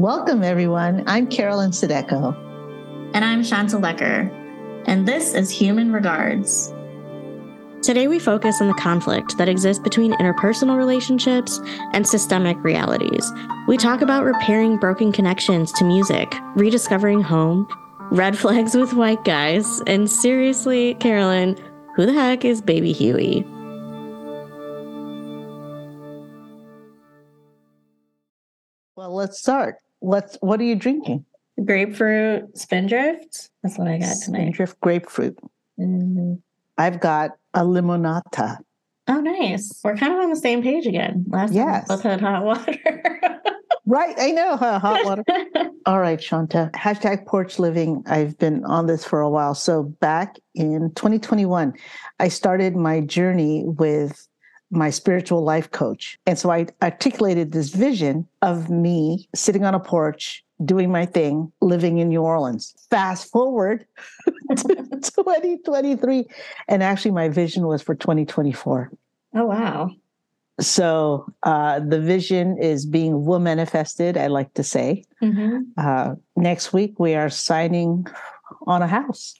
[0.00, 1.04] Welcome, everyone.
[1.06, 2.34] I'm Carolyn Sideco.
[3.12, 4.30] And I'm Shanta Loecker.
[4.86, 6.72] And this is Human Regards.
[7.82, 11.60] Today, we focus on the conflict that exists between interpersonal relationships
[11.92, 13.30] and systemic realities.
[13.68, 17.68] We talk about repairing broken connections to music, rediscovering home,
[18.10, 21.58] red flags with white guys, and seriously, Carolyn,
[21.94, 23.44] who the heck is Baby Huey?
[28.96, 29.76] Well, let's start.
[30.02, 30.36] Let's.
[30.40, 31.24] What are you drinking?
[31.64, 33.50] Grapefruit spindrift.
[33.62, 34.38] That's what I got tonight.
[34.38, 35.38] Spindrift grapefruit.
[35.78, 36.34] Mm-hmm.
[36.78, 38.58] I've got a limonata.
[39.08, 39.80] Oh, nice.
[39.82, 41.24] We're kind of on the same page again.
[41.28, 41.88] Last yes.
[41.88, 42.74] time both had hot water.
[43.86, 44.14] right.
[44.18, 44.56] I know.
[44.56, 45.24] Hot water.
[45.86, 46.70] All right, Shanta.
[46.74, 48.02] Hashtag porch living.
[48.06, 49.54] I've been on this for a while.
[49.54, 51.74] So back in 2021,
[52.18, 54.28] I started my journey with
[54.70, 56.18] my spiritual life coach.
[56.26, 61.50] And so I articulated this vision of me sitting on a porch doing my thing,
[61.60, 62.74] living in New Orleans.
[62.90, 63.86] Fast forward
[64.56, 64.66] to
[65.02, 66.26] 2023.
[66.68, 68.90] And actually, my vision was for 2024.
[69.34, 69.90] Oh, wow.
[70.60, 75.04] So uh, the vision is being will manifested, I like to say.
[75.22, 75.60] Mm-hmm.
[75.78, 78.06] Uh, next week, we are signing
[78.66, 79.36] on a house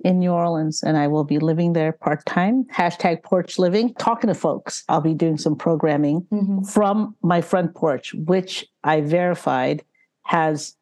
[0.00, 2.64] in New Orleans, and I will be living there part time.
[2.64, 4.84] Hashtag porch living, talking to folks.
[4.88, 6.62] I'll be doing some programming mm-hmm.
[6.64, 9.84] from my front porch, which I verified
[10.22, 10.76] has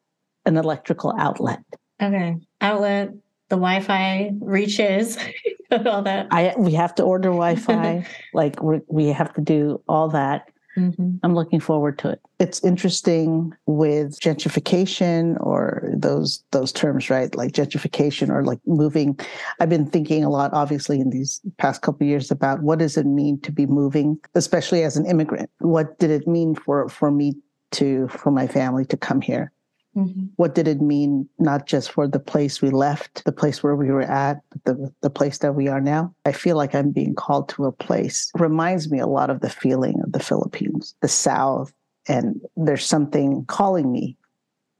[0.45, 1.59] an electrical outlet.
[2.01, 2.37] Okay.
[2.61, 3.13] Outlet,
[3.49, 5.17] the Wi-Fi reaches,
[5.71, 6.27] all that.
[6.31, 8.05] I we have to order Wi-Fi.
[8.33, 10.49] like we we have to do all that.
[10.77, 11.17] Mm-hmm.
[11.23, 12.21] I'm looking forward to it.
[12.39, 17.33] It's interesting with gentrification or those those terms, right?
[17.33, 19.17] Like gentrification or like moving.
[19.59, 23.05] I've been thinking a lot, obviously, in these past couple years about what does it
[23.05, 25.49] mean to be moving, especially as an immigrant.
[25.59, 27.35] What did it mean for for me
[27.75, 29.51] to for my family to come here.
[29.95, 30.25] Mm-hmm.
[30.35, 33.91] What did it mean, not just for the place we left, the place where we
[33.91, 36.13] were at, the, the place that we are now?
[36.25, 38.29] I feel like I'm being called to a place.
[38.35, 41.73] It reminds me a lot of the feeling of the Philippines, the South,
[42.07, 44.17] and there's something calling me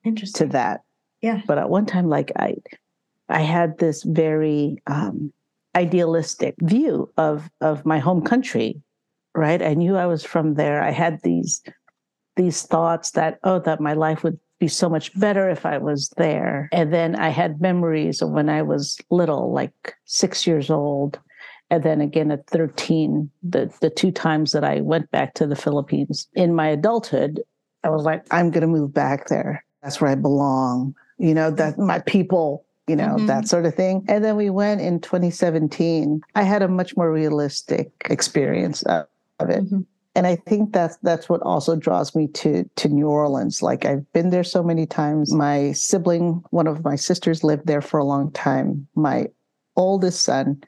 [0.04, 0.48] Interesting.
[0.48, 0.82] to that.
[1.22, 1.42] Yeah.
[1.48, 2.58] But at one time, like I,
[3.30, 5.32] I had this very um,
[5.76, 8.82] idealistic view of of my home country,
[9.34, 9.62] right?
[9.62, 10.84] I knew I was from there.
[10.84, 11.64] I had these
[12.36, 16.10] these thoughts that, oh, that my life would be so much better if I was
[16.18, 16.70] there.
[16.72, 21.20] And then I had memories of when I was little, like six years old.
[21.70, 25.56] And then again at 13, the, the two times that I went back to the
[25.56, 27.42] Philippines in my adulthood,
[27.84, 29.64] I was like, I'm going to move back there.
[29.84, 30.96] That's where I belong.
[31.20, 33.28] You know, that my people, you know, mm-hmm.
[33.28, 34.04] that sort of thing.
[34.08, 36.22] And then we went in 2017.
[36.34, 39.06] I had a much more realistic experience of,
[39.40, 39.64] of it.
[39.66, 39.82] Mm-hmm
[40.16, 43.62] and I think that's that's what also draws me to to New Orleans.
[43.62, 45.34] Like I've been there so many times.
[45.34, 48.88] My sibling, one of my sisters, lived there for a long time.
[48.96, 49.28] My
[49.76, 50.64] oldest son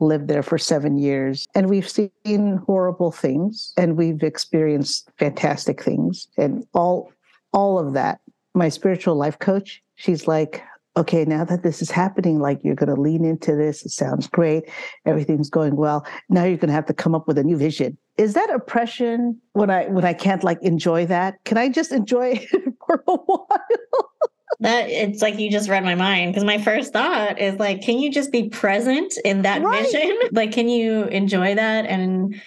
[0.00, 6.26] lived there for seven years, and we've seen horrible things, and we've experienced fantastic things,
[6.36, 7.12] and all
[7.52, 8.20] all of that.
[8.54, 10.64] My spiritual life coach, she's like,
[10.96, 13.84] okay, now that this is happening, like you're going to lean into this.
[13.84, 14.64] It sounds great.
[15.06, 16.06] Everything's going well.
[16.28, 19.40] Now you're going to have to come up with a new vision is that oppression
[19.54, 21.42] when I when I can't like enjoy that?
[21.44, 23.48] Can I just enjoy it for a while?
[24.60, 27.98] that it's like you just read my mind because my first thought is like, can
[27.98, 29.82] you just be present in that right.
[29.84, 30.18] vision?
[30.32, 32.40] Like, can you enjoy that and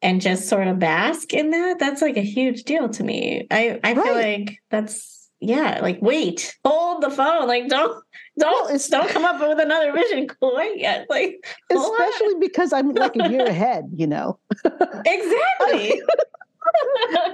[0.00, 1.78] and just sort of bask in that?
[1.78, 3.46] That's like a huge deal to me.
[3.50, 4.02] I I right.
[4.02, 5.80] feel like that's yeah.
[5.80, 7.46] Like, wait, hold the phone.
[7.46, 8.02] Like, don't
[8.38, 11.06] don't don't come up with another vision quite yet.
[11.08, 14.38] Like especially because I'm like a year ahead, you know.
[14.64, 16.02] exactly.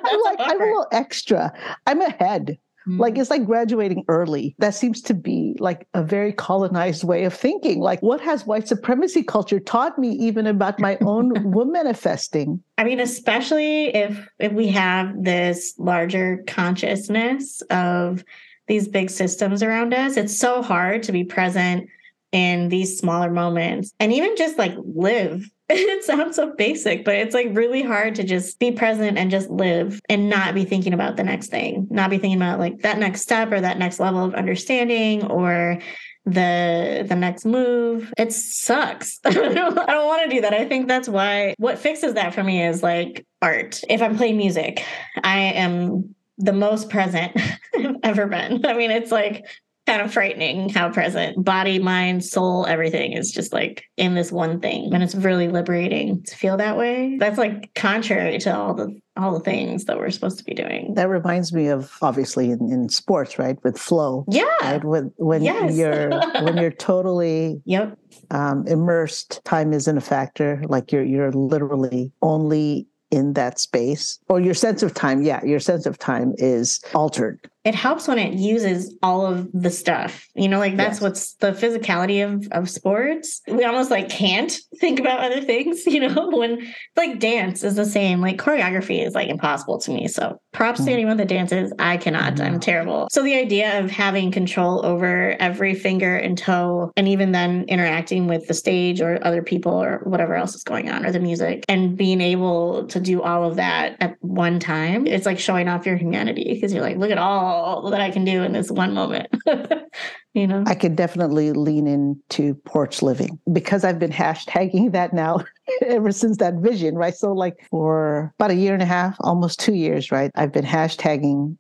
[0.05, 1.53] I'm like I'm a little extra.
[1.87, 2.59] I'm ahead.
[2.89, 3.01] Mm-hmm.
[3.01, 4.57] Like it's like graduating early.
[4.59, 7.81] That seems to be like a very colonized way of thinking.
[7.81, 12.63] Like what has white supremacy culture taught me even about my own woman manifesting?
[12.79, 18.25] I mean, especially if if we have this larger consciousness of
[18.67, 21.87] these big systems around us, it's so hard to be present
[22.35, 25.49] in these smaller moments and even just like live.
[25.71, 29.49] It sounds so basic, but it's like really hard to just be present and just
[29.49, 32.99] live and not be thinking about the next thing, not be thinking about like that
[32.99, 35.79] next step or that next level of understanding or
[36.27, 38.13] the the next move.
[38.19, 39.21] It sucks.
[39.25, 40.53] I don't, don't want to do that.
[40.53, 43.81] I think that's why what fixes that for me is like art.
[43.89, 44.85] If i'm playing music
[45.23, 47.33] i am the most present
[47.77, 48.65] I've ever been.
[48.67, 49.47] I mean, it's like
[49.87, 54.61] kind of frightening how present body, mind, soul, everything is just like in this one
[54.61, 54.93] thing.
[54.95, 57.17] And it's really liberating to feel that way.
[57.19, 60.95] That's like contrary to all the all the things that we're supposed to be doing.
[60.95, 63.57] That reminds me of obviously in, in sports, right?
[63.63, 64.25] With flow.
[64.29, 64.45] Yeah.
[64.63, 64.83] Right?
[64.83, 65.77] With when Yes.
[65.77, 66.11] you're
[66.43, 67.97] when you're totally Yep.
[68.31, 70.63] um, immersed, time isn't a factor.
[70.67, 74.19] Like you're you're literally only in that space.
[74.29, 77.49] Or your sense of time, yeah, your sense of time is altered.
[77.65, 80.27] It helps when it uses all of the stuff.
[80.35, 81.01] You know, like that's Yes.
[81.01, 83.41] what's the physicality of of sports.
[83.49, 87.87] We almost like can't think about other things, you know, when like dance is the
[87.87, 88.21] same.
[88.21, 90.09] Like choreography is like impossible to me.
[90.09, 90.93] So props to Mhm.
[90.95, 91.73] anyone that dances.
[91.79, 92.41] I cannot.
[92.41, 93.09] I'm terrible.
[93.11, 98.27] So the idea of having control over every finger and toe and even then interacting
[98.27, 101.65] with the stage or other people or whatever else is going on or the music
[101.69, 105.87] and being able to do all of that at one time, it's like showing off
[105.87, 107.54] your humanity because you're like, look at all
[107.91, 109.29] that I can do in this one moment.
[110.35, 110.65] you know?
[110.67, 115.45] I could definitely lean into porch living because I've been hashtagging that now
[115.87, 117.15] ever since that vision, right?
[117.15, 120.31] So, like for about a year and a half, almost two years, right?
[120.35, 121.57] I've been hashtagging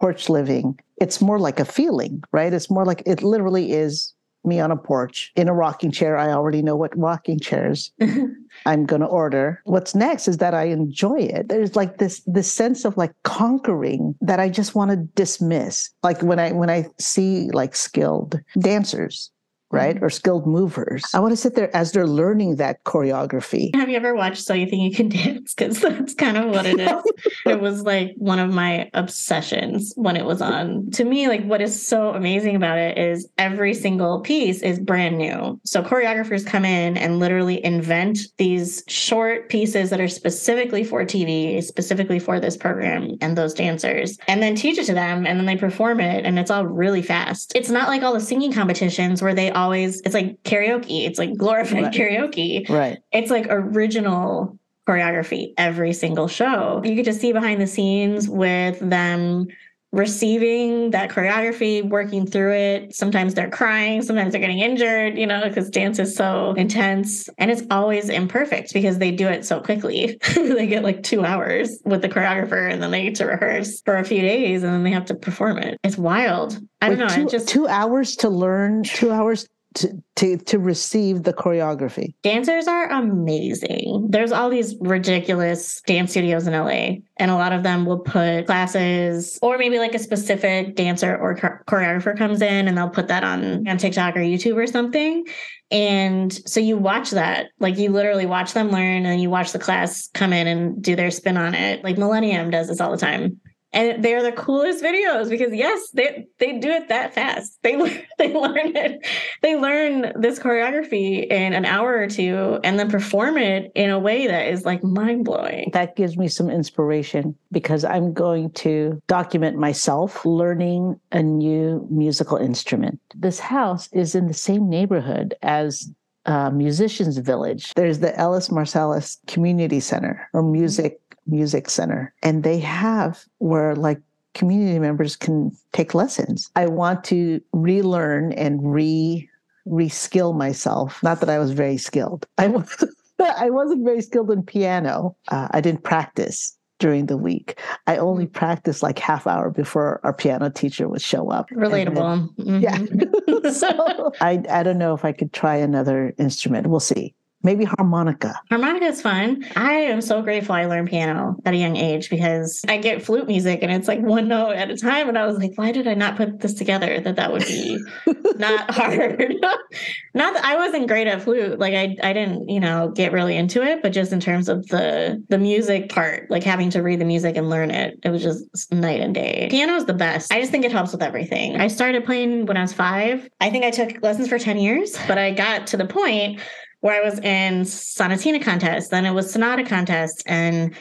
[0.00, 0.78] porch living.
[1.00, 2.52] It's more like a feeling, right?
[2.52, 6.16] It's more like it literally is me on a porch in a rocking chair.
[6.16, 7.92] I already know what rocking chairs
[8.66, 9.60] I'm going to order.
[9.64, 11.48] What's next is that I enjoy it.
[11.48, 15.90] There's like this this sense of like conquering that I just want to dismiss.
[16.02, 19.30] Like when I when I see like skilled dancers,
[19.74, 19.96] right?
[19.96, 20.04] Mm-hmm.
[20.04, 21.04] Or skilled movers.
[21.14, 23.74] I want to sit there as they're learning that choreography.
[23.74, 25.54] Have you ever watched So You Think You Can Dance?
[25.54, 27.12] Because that's kind of what it is.
[27.46, 30.90] it was like one of my obsessions when it was on.
[30.92, 35.18] To me, like what is so amazing about it is every single piece is brand
[35.18, 35.60] new.
[35.64, 41.62] So choreographers come in and literally invent these short pieces that are specifically for TV,
[41.62, 45.46] specifically for this program and those dancers, and then teach it to them and then
[45.46, 47.52] they perform it and it's all really fast.
[47.54, 51.06] It's not like all the singing competitions where they always it's like karaoke.
[51.06, 51.94] It's like glorified Right.
[51.94, 52.98] karaoke Right.
[53.12, 54.58] it's like original
[54.88, 56.82] choreography every single show.
[56.84, 59.46] You get to see behind the scenes with them
[59.94, 62.92] receiving that choreography, working through it.
[62.94, 67.28] Sometimes they're crying, sometimes they're getting injured, you know, because dance is so intense.
[67.38, 70.18] And it's always imperfect because they do it so quickly.
[70.34, 73.96] they get like two hours with the choreographer and then they get to rehearse for
[73.96, 75.78] a few days and then they have to perform it.
[75.84, 76.58] It's wild.
[76.82, 77.14] I don't Wait, know.
[77.14, 82.14] Two, just two hours to learn, two hours to, to, to receive the choreography.
[82.22, 84.06] Dancers are amazing.
[84.08, 88.46] There's all these ridiculous dance studios in LA, and a lot of them will put
[88.46, 93.24] classes, or maybe like a specific dancer or choreographer comes in, and they'll put that
[93.24, 95.26] on on TikTok or YouTube or something.
[95.70, 99.58] And so you watch that, like you literally watch them learn, and you watch the
[99.58, 101.82] class come in and do their spin on it.
[101.82, 103.40] Like Millennium does this all the time.
[103.74, 107.58] And they're the coolest videos because yes, they they do it that fast.
[107.62, 107.74] They
[108.18, 109.06] they learn it
[109.42, 113.98] they learn this choreography in an hour or two and then perform it in a
[113.98, 115.70] way that is like mind blowing.
[115.72, 122.36] That gives me some inspiration because I'm going to document myself learning a new musical
[122.36, 123.00] instrument.
[123.14, 125.90] This house is in the same neighborhood as
[126.26, 127.74] uh, Musicians Village.
[127.74, 134.00] There's the Ellis Marsalis Community Center or Music Music Center, and they have where like
[134.34, 136.50] community members can take lessons.
[136.56, 139.28] I want to relearn and re
[139.66, 141.02] reskill myself.
[141.02, 142.26] Not that I was very skilled.
[142.38, 142.84] I was
[143.18, 145.16] I wasn't very skilled in piano.
[145.28, 147.60] Uh, I didn't practice during the week.
[147.86, 151.50] I only practiced like half hour before our piano teacher would show up.
[151.50, 152.28] And then- Relatable.
[152.62, 153.50] yeah.
[153.52, 156.66] So I I don't know if I could try another instrument.
[156.66, 157.14] We'll see.
[157.44, 158.40] Maybe harmonica.
[158.48, 159.44] Harmonica is fun.
[159.54, 163.26] I am so grateful I learned piano at a young age because I get flute
[163.26, 165.10] music and it's like one note at a time.
[165.10, 167.00] And I was like, why did I not put this together?
[167.00, 167.78] That that would be
[168.36, 169.34] not hard.
[170.14, 171.58] not that I wasn't great at flute.
[171.58, 174.66] Like I, I didn't, you know, get really into it, but just in terms of
[174.68, 178.22] the the music part, like having to read the music and learn it, it was
[178.22, 179.48] just night and day.
[179.50, 180.32] Piano is the best.
[180.32, 181.60] I just think it helps with everything.
[181.60, 183.28] I started playing when I was five.
[183.42, 186.40] I think I took lessons for 10 years, but I got to the point
[186.84, 190.76] where I was in sonatina contest, then it was sonata contest, and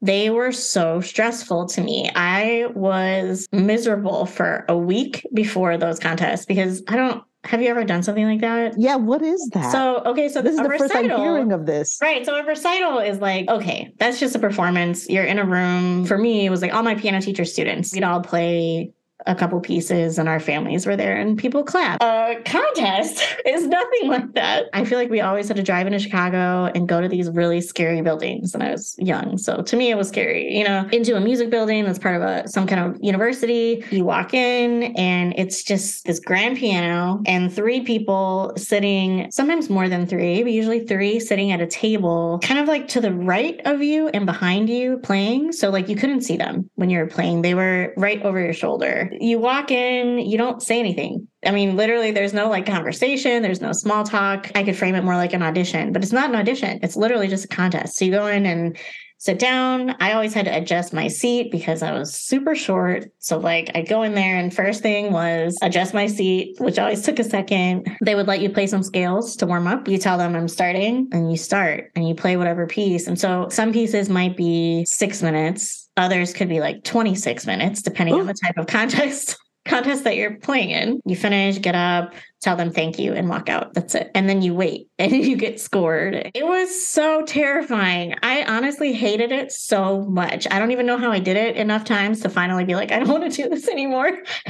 [0.00, 2.08] they were so stressful to me.
[2.14, 7.24] I was miserable for a week before those contests because I don't.
[7.42, 8.74] Have you ever done something like that?
[8.78, 9.72] Yeah, what is that?
[9.72, 11.98] So okay, so this is the first I'm recital- hearing of this.
[12.00, 12.24] Right.
[12.24, 15.08] So a recital is like, okay, that's just a performance.
[15.10, 16.06] You're in a room.
[16.06, 17.92] For me, it was like all my piano teacher students.
[17.92, 18.92] We'd all play
[19.26, 22.02] a couple pieces and our families were there and people clap.
[22.02, 24.66] A contest is nothing like that.
[24.72, 27.60] I feel like we always had to drive into Chicago and go to these really
[27.60, 29.36] scary buildings when I was young.
[29.38, 32.22] So to me, it was scary, you know, into a music building that's part of
[32.22, 33.84] a some kind of university.
[33.90, 39.88] You walk in and it's just this grand piano and three people sitting, sometimes more
[39.88, 43.60] than three, but usually three sitting at a table, kind of like to the right
[43.64, 45.52] of you and behind you playing.
[45.52, 47.42] So like you couldn't see them when you were playing.
[47.42, 49.07] They were right over your shoulder.
[49.20, 51.28] You walk in, you don't say anything.
[51.44, 54.50] I mean, literally, there's no like conversation, there's no small talk.
[54.54, 56.80] I could frame it more like an audition, but it's not an audition.
[56.82, 57.96] It's literally just a contest.
[57.96, 58.76] So you go in and
[59.18, 59.96] sit down.
[60.00, 63.06] I always had to adjust my seat because I was super short.
[63.18, 67.02] So, like, I'd go in there, and first thing was adjust my seat, which always
[67.02, 67.86] took a second.
[68.04, 69.88] They would let you play some scales to warm up.
[69.88, 73.06] You tell them I'm starting, and you start and you play whatever piece.
[73.06, 78.14] And so, some pieces might be six minutes, others could be like 26 minutes, depending
[78.14, 78.20] Ooh.
[78.20, 81.00] on the type of contest contest that you're playing in.
[81.04, 83.74] You finish, get up, tell them thank you, and walk out.
[83.74, 84.10] That's it.
[84.14, 86.30] And then you wait and you get scored.
[86.34, 88.14] It was so terrifying.
[88.22, 90.46] I honestly hated it so much.
[90.50, 92.98] I don't even know how I did it enough times to finally be like, I
[92.98, 94.10] don't want to do this anymore.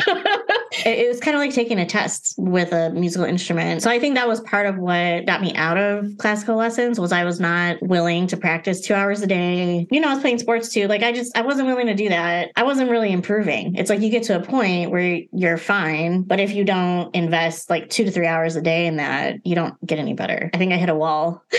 [0.84, 3.82] it, was kind of like taking a test with a musical instrument.
[3.82, 7.12] So I think that was part of what got me out of classical lessons was
[7.12, 9.86] I was not willing to practice two hours a day.
[9.90, 10.88] You know, I was playing sports too.
[10.88, 12.50] Like I just I wasn't willing to do that.
[12.56, 13.74] I wasn't really improving.
[13.76, 17.70] It's like you get to a point where you're fine, but if you don't invest
[17.70, 20.50] like like two to three hours a day in that, you don't get any better.
[20.52, 21.42] I think I hit a wall.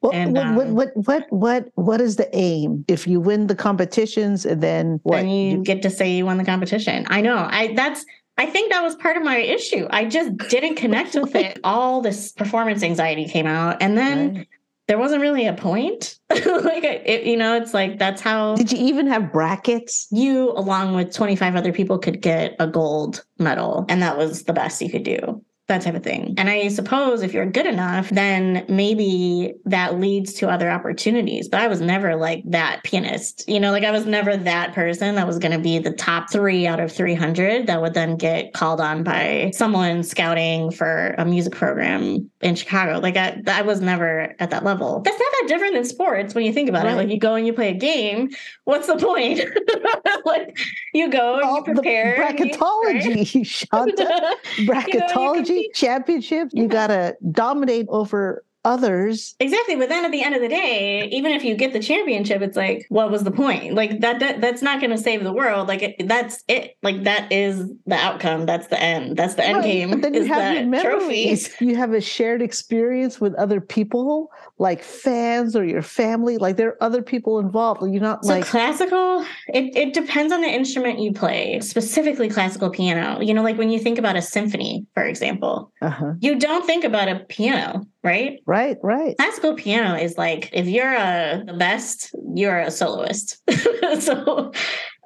[0.00, 2.84] Well, and, what, um, what, what, what, what, what is the aim?
[2.86, 5.16] If you win the competitions, and then what?
[5.16, 7.04] Then you, you get to say you won the competition.
[7.10, 7.48] I know.
[7.50, 8.04] I that's
[8.36, 9.88] I think that was part of my issue.
[9.90, 11.58] I just didn't connect with it.
[11.64, 14.48] All this performance anxiety came out, and then right.
[14.88, 16.18] There wasn't really a point.
[16.30, 18.56] like it, you know, it's like that's how.
[18.56, 20.08] Did you even have brackets?
[20.10, 24.44] You, along with twenty five other people, could get a gold medal, and that was
[24.44, 26.34] the best you could do that type of thing.
[26.38, 31.46] And I suppose if you're good enough, then maybe that leads to other opportunities.
[31.46, 35.14] But I was never like that pianist, you know, like I was never that person
[35.16, 38.54] that was going to be the top three out of 300 that would then get
[38.54, 42.98] called on by someone scouting for a music program in Chicago.
[42.98, 45.00] Like I, I was never at that level.
[45.00, 46.94] That's not that different than sports when you think about right.
[46.94, 46.96] it.
[46.96, 48.30] Like you go and you play a game.
[48.64, 49.40] What's the point?
[50.24, 50.58] like
[50.94, 52.16] you go and you prepare.
[52.16, 53.46] bracketology, you, right?
[53.46, 54.36] Shanta.
[54.60, 55.57] Bracketology.
[55.74, 59.34] Championship, you got to dominate over others.
[59.40, 59.76] Exactly.
[59.76, 62.56] But then at the end of the day, even if you get the championship, it's
[62.56, 63.74] like, what was the point?
[63.74, 65.68] Like that, that that's not going to save the world.
[65.68, 66.76] Like it, that's it.
[66.82, 68.46] Like that is the outcome.
[68.46, 69.16] That's the end.
[69.16, 69.64] That's the end right.
[69.64, 69.90] game.
[69.90, 71.54] But then you have your memories.
[71.60, 76.36] You have a shared experience with other people, like fans or your family.
[76.36, 77.80] Like there are other people involved.
[77.82, 79.24] You're not so like classical.
[79.48, 81.60] It it depends on the instrument you play.
[81.60, 83.20] Specifically, classical piano.
[83.20, 86.14] You know, like when you think about a symphony, for example, uh-huh.
[86.20, 88.40] you don't think about a piano right?
[88.46, 89.16] Right, right.
[89.18, 93.38] Classical piano is like if you're a the best, you're a soloist.
[94.00, 94.52] so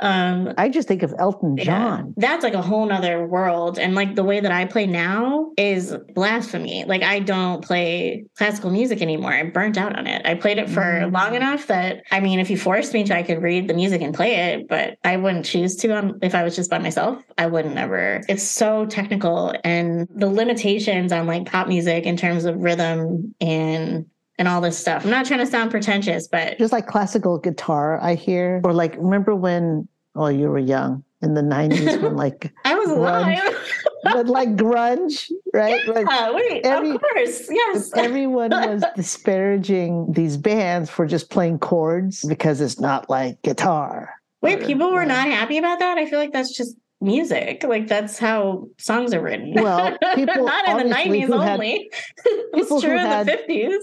[0.02, 2.14] um, I just think of Elton John.
[2.16, 3.78] Yeah, that's like a whole nother world.
[3.78, 6.85] And like the way that I play now is blasphemy.
[6.85, 9.32] Like I don't play classical music anymore.
[9.32, 10.21] I'm burnt out on it.
[10.26, 11.12] I played it for mm.
[11.12, 14.02] long enough that I mean, if you forced me to, I could read the music
[14.02, 17.23] and play it, but I wouldn't choose to um, if I was just by myself.
[17.38, 18.23] I wouldn't ever.
[18.28, 24.06] It's so technical and the limitations on like pop music in terms of rhythm and
[24.38, 25.04] and all this stuff.
[25.04, 28.97] I'm not trying to sound pretentious, but just like classical guitar, I hear, or like
[28.97, 33.40] remember when Oh, you were young in the 90s when like I was alive.
[34.02, 35.81] but like grunge, right?
[35.87, 37.49] Yeah, like wait, every, of course.
[37.50, 37.92] Yes.
[37.95, 44.14] Everyone was disparaging these bands for just playing chords because it's not like guitar.
[44.42, 45.99] Wait, or, people were not happy about that?
[45.99, 47.64] I feel like that's just music.
[47.64, 49.54] Like that's how songs are written.
[49.54, 51.90] Well, people not in the 90s only.
[52.25, 53.83] it's true in the 50s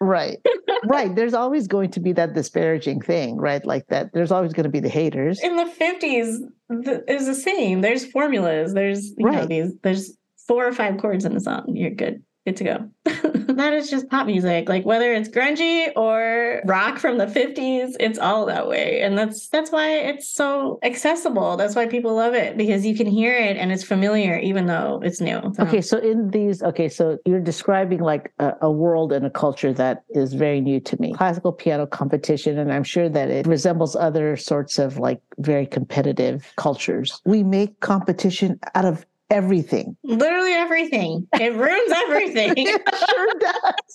[0.00, 0.38] right.
[0.84, 1.14] Right.
[1.14, 3.64] There's always going to be that disparaging thing right?
[3.64, 5.40] Like that there's always going to be the haters.
[5.42, 6.38] In the 50s
[6.84, 7.80] th- it was the same.
[7.80, 8.74] There's formulas.
[8.74, 9.34] There's you right.
[9.34, 11.64] know these there's four or five chords in the song.
[11.74, 12.90] You're good good to go.
[13.54, 14.68] that is just pop music.
[14.68, 19.00] Like whether it's grungy or rock from the 50s, it's all that way.
[19.00, 21.56] And that's that's why it's so accessible.
[21.56, 25.00] That's why people love it because you can hear it and it's familiar even though
[25.02, 25.40] it's new.
[25.56, 25.62] So.
[25.64, 29.72] Okay, so in these okay, so you're describing like a, a world and a culture
[29.74, 31.12] that is very new to me.
[31.14, 36.52] Classical piano competition and I'm sure that it resembles other sorts of like very competitive
[36.56, 37.20] cultures.
[37.24, 39.96] We make competition out of everything.
[40.04, 41.26] Literally everything.
[41.34, 42.54] It ruins everything.
[42.56, 43.87] it sure does.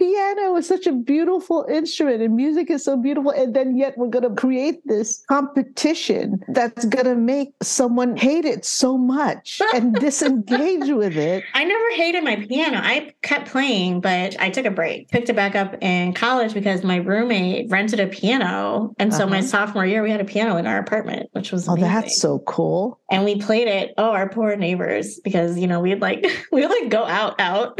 [0.00, 3.30] Piano is such a beautiful instrument and music is so beautiful.
[3.32, 8.46] And then yet we're going to create this competition that's going to make someone hate
[8.46, 11.44] it so much and disengage with it.
[11.52, 12.78] I never hated my piano.
[12.82, 16.82] I kept playing, but I took a break, picked it back up in college because
[16.82, 18.94] my roommate rented a piano.
[18.98, 19.30] And so uh-huh.
[19.30, 21.84] my sophomore year, we had a piano in our apartment, which was amazing.
[21.84, 22.98] Oh, that's so cool.
[23.10, 23.92] And we played it.
[23.98, 27.78] Oh, our poor neighbors, because, you know, we'd like, we would like go out, out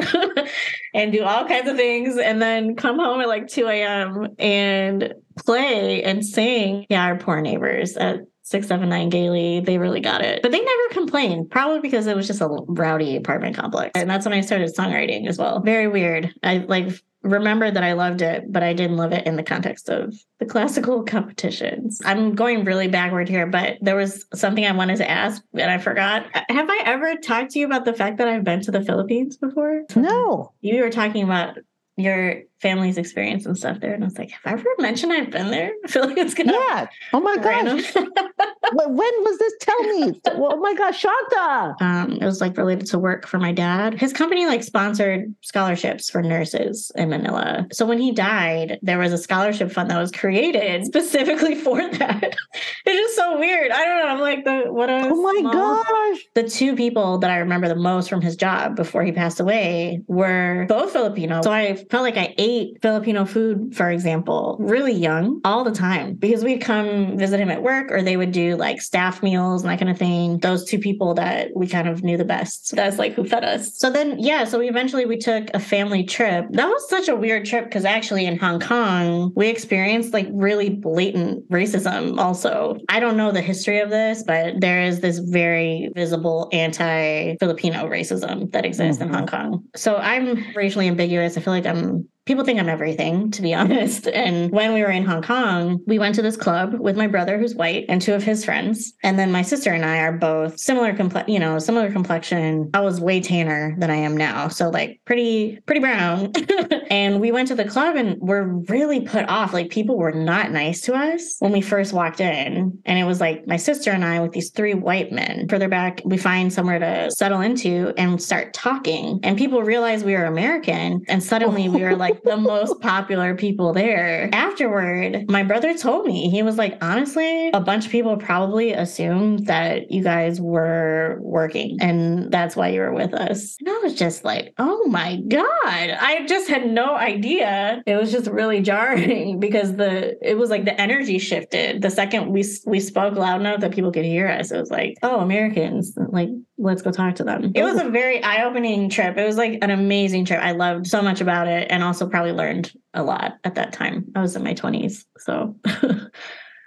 [0.94, 4.28] and do all kinds of things and then come home at like 2 a.m.
[4.38, 6.86] and play and sing.
[6.88, 8.20] Yeah, our poor neighbors at
[8.50, 10.42] 679 Gailey, they really got it.
[10.42, 13.92] But they never complained, probably because it was just a rowdy apartment complex.
[13.94, 15.60] And that's when I started songwriting as well.
[15.60, 16.34] Very weird.
[16.42, 19.88] I like remember that I loved it, but I didn't love it in the context
[19.88, 22.00] of the classical competitions.
[22.04, 25.78] I'm going really backward here, but there was something I wanted to ask and I
[25.78, 26.26] forgot.
[26.48, 29.36] Have I ever talked to you about the fact that I've been to the Philippines
[29.36, 29.82] before?
[29.94, 30.52] No.
[30.60, 31.58] You were talking about
[31.96, 33.94] your family's experience and stuff there.
[33.94, 35.72] And I was like, have I ever mentioned I've been there?
[35.84, 36.86] I feel like it's gonna Yeah.
[37.12, 37.94] Oh my gosh.
[38.72, 39.52] when was this?
[39.60, 40.20] Tell me.
[40.26, 41.76] oh my gosh, Shanta.
[41.80, 43.94] Um, it was like related to work for my dad.
[43.94, 47.66] His company like sponsored scholarships for nurses in Manila.
[47.72, 52.36] So when he died, there was a scholarship fund that was created specifically for that.
[52.84, 53.70] it's just so weird.
[53.70, 54.08] I don't know.
[54.12, 55.52] I'm like the what a Oh my small...
[55.82, 56.26] gosh.
[56.34, 60.02] The two people that I remember the most from his job before he passed away
[60.06, 61.40] were both Filipino.
[61.42, 65.72] So I felt like I ate ate Filipino food, for example, really young all the
[65.72, 69.62] time because we'd come visit him at work or they would do like staff meals
[69.62, 70.38] and that kind of thing.
[70.38, 72.68] Those two people that we kind of knew the best.
[72.68, 73.78] So that's like who fed us.
[73.78, 76.46] So then, yeah, so we eventually we took a family trip.
[76.50, 80.70] That was such a weird trip because actually in Hong Kong, we experienced like really
[80.70, 82.76] blatant racism also.
[82.88, 87.88] I don't know the history of this, but there is this very visible anti Filipino
[87.88, 89.12] racism that exists mm-hmm.
[89.12, 89.64] in Hong Kong.
[89.76, 91.36] So I'm racially ambiguous.
[91.36, 94.06] I feel like I'm people think I'm everything, to be honest.
[94.06, 97.38] And when we were in Hong Kong, we went to this club with my brother,
[97.38, 98.92] who's white, and two of his friends.
[99.02, 100.96] And then my sister and I are both similar,
[101.26, 102.70] you know, similar complexion.
[102.72, 106.32] I was way tanner than I am now, so like pretty, pretty brown.
[106.90, 109.52] and we went to the club and we're really put off.
[109.52, 113.20] Like people were not nice to us when we first walked in, and it was
[113.20, 115.48] like my sister and I with these three white men.
[115.48, 120.12] Further back, we find somewhere to settle into and start talking, and people realize we
[120.12, 124.28] were American, and suddenly we were like the most popular people there.
[124.32, 129.46] Afterward, my brother told me, he was like, honestly, a bunch of people probably assumed
[129.46, 133.56] that you guys were working and that's why you were with us.
[133.60, 135.44] And I was just like, oh my God.
[135.64, 137.82] I just had no idea.
[137.86, 141.82] It was just really jarring because the it was like the energy shifted.
[141.82, 144.96] The second we we spoke loud enough that people could hear us, it was like,
[145.02, 146.28] oh, Americans, like
[146.60, 147.52] let's go talk to them.
[147.54, 149.16] It was a very eye-opening trip.
[149.16, 150.40] It was like an amazing trip.
[150.40, 154.06] I loved so much about it and also probably learned a lot at that time.
[154.14, 156.08] I was in my 20s, so wow.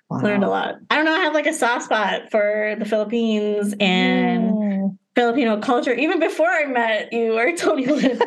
[0.21, 0.75] learned a lot.
[0.89, 4.97] I don't know, I have like a soft spot for the Philippines and mm.
[5.15, 8.19] Filipino culture even before I met you or Tony Lynn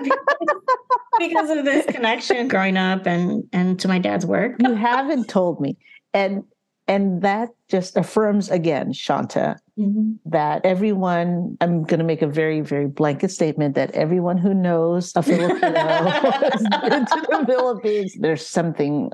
[1.18, 4.56] because of this connection growing up and and to my dad's work.
[4.60, 5.76] You haven't told me.
[6.14, 6.44] And
[6.88, 10.12] and that just affirms again, Shanta, mm-hmm.
[10.26, 15.12] that everyone, I'm going to make a very, very blanket statement that everyone who knows
[15.16, 19.10] a Filipino has been to the Philippines, there's something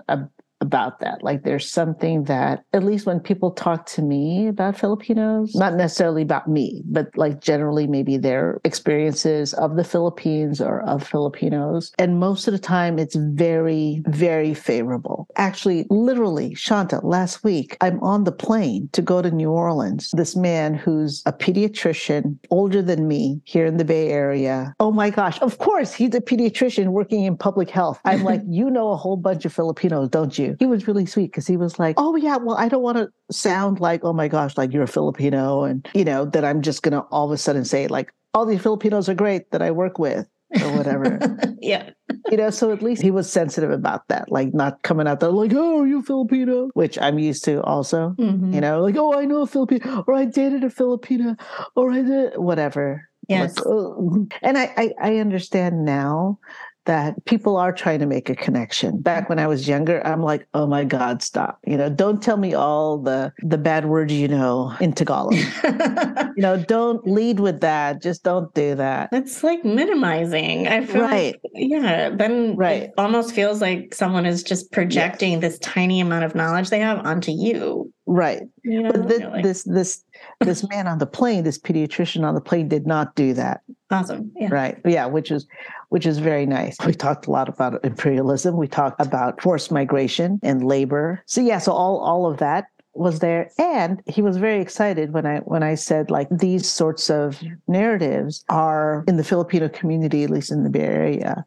[0.62, 1.22] about that.
[1.22, 6.22] Like there's something that, at least when people talk to me about Filipinos, not necessarily
[6.22, 11.92] about me, but like generally maybe their experiences of the Philippines or of Filipinos.
[11.98, 15.28] And most of the time it's very, very favorable.
[15.36, 20.10] Actually, literally, Shanta, last week, I'm on the plane to go to New Orleans.
[20.14, 24.74] This man who's a pediatrician, older than me here in the Bay Area.
[24.78, 28.00] Oh my gosh, of course, he's a pediatrician working in public health.
[28.04, 30.51] I'm like, you know a whole bunch of Filipinos, don't you?
[30.58, 33.08] He was really sweet because he was like, "Oh yeah, well, I don't want to
[33.30, 36.82] sound like, oh my gosh, like you're a Filipino, and you know that I'm just
[36.82, 39.98] gonna all of a sudden say like all these Filipinos are great that I work
[39.98, 40.26] with."
[40.60, 41.18] or whatever.
[41.60, 41.90] yeah.
[42.30, 45.30] You know, so at least he was sensitive about that, like not coming out there
[45.30, 48.14] like, oh, you Filipino, which I'm used to also.
[48.18, 48.54] Mm-hmm.
[48.54, 51.36] You know, like, oh, I know a Filipino, or I dated a Filipino,
[51.74, 53.08] or I did whatever.
[53.28, 53.56] Yes.
[53.56, 54.26] Like, oh.
[54.42, 56.38] And I, I, I understand now
[56.84, 59.00] that people are trying to make a connection.
[59.00, 61.58] Back when I was younger, I'm like, oh my God, stop.
[61.66, 65.34] You know, don't tell me all the the bad words you know in Tagalog.
[65.64, 68.02] you know, don't lead with that.
[68.02, 69.10] Just don't do that.
[69.12, 70.68] It's like minimizing.
[70.68, 71.34] I feel right.
[71.34, 72.84] like yeah, then right.
[72.84, 75.40] it almost feels like someone is just projecting yes.
[75.40, 77.92] this tiny amount of knowledge they have onto you.
[78.06, 78.42] Right.
[78.64, 79.42] You know, but this, really.
[79.42, 80.04] this this
[80.40, 83.60] this man on the plane, this pediatrician on the plane did not do that.
[83.92, 84.32] Awesome.
[84.36, 84.48] Yeah.
[84.50, 84.78] Right.
[84.84, 85.46] Yeah, which is
[85.90, 86.76] which is very nice.
[86.86, 88.56] We talked a lot about imperialism.
[88.56, 91.22] We talked about forced migration and labor.
[91.26, 95.24] So yeah, so all all of that was there and he was very excited when
[95.24, 100.30] i when i said like these sorts of narratives are in the filipino community at
[100.30, 101.44] least in the bay area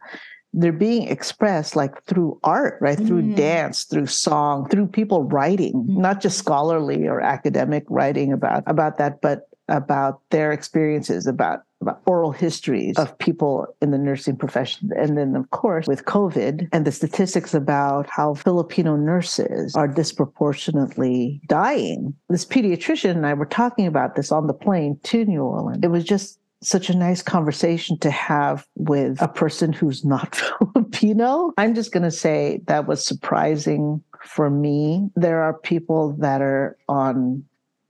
[0.53, 3.07] they're being expressed like through art right mm.
[3.07, 5.97] through dance through song through people writing mm.
[5.97, 12.01] not just scholarly or academic writing about about that but about their experiences about about
[12.07, 14.89] oral histories of people in the nursing profession.
[14.97, 21.41] And then, of course, with COVID and the statistics about how Filipino nurses are disproportionately
[21.47, 22.15] dying.
[22.29, 25.83] This pediatrician and I were talking about this on the plane to New Orleans.
[25.83, 30.35] It was just such a nice conversation to have with a person who's not
[30.73, 31.53] Filipino.
[31.57, 35.09] I'm just going to say that was surprising for me.
[35.15, 37.43] There are people that are on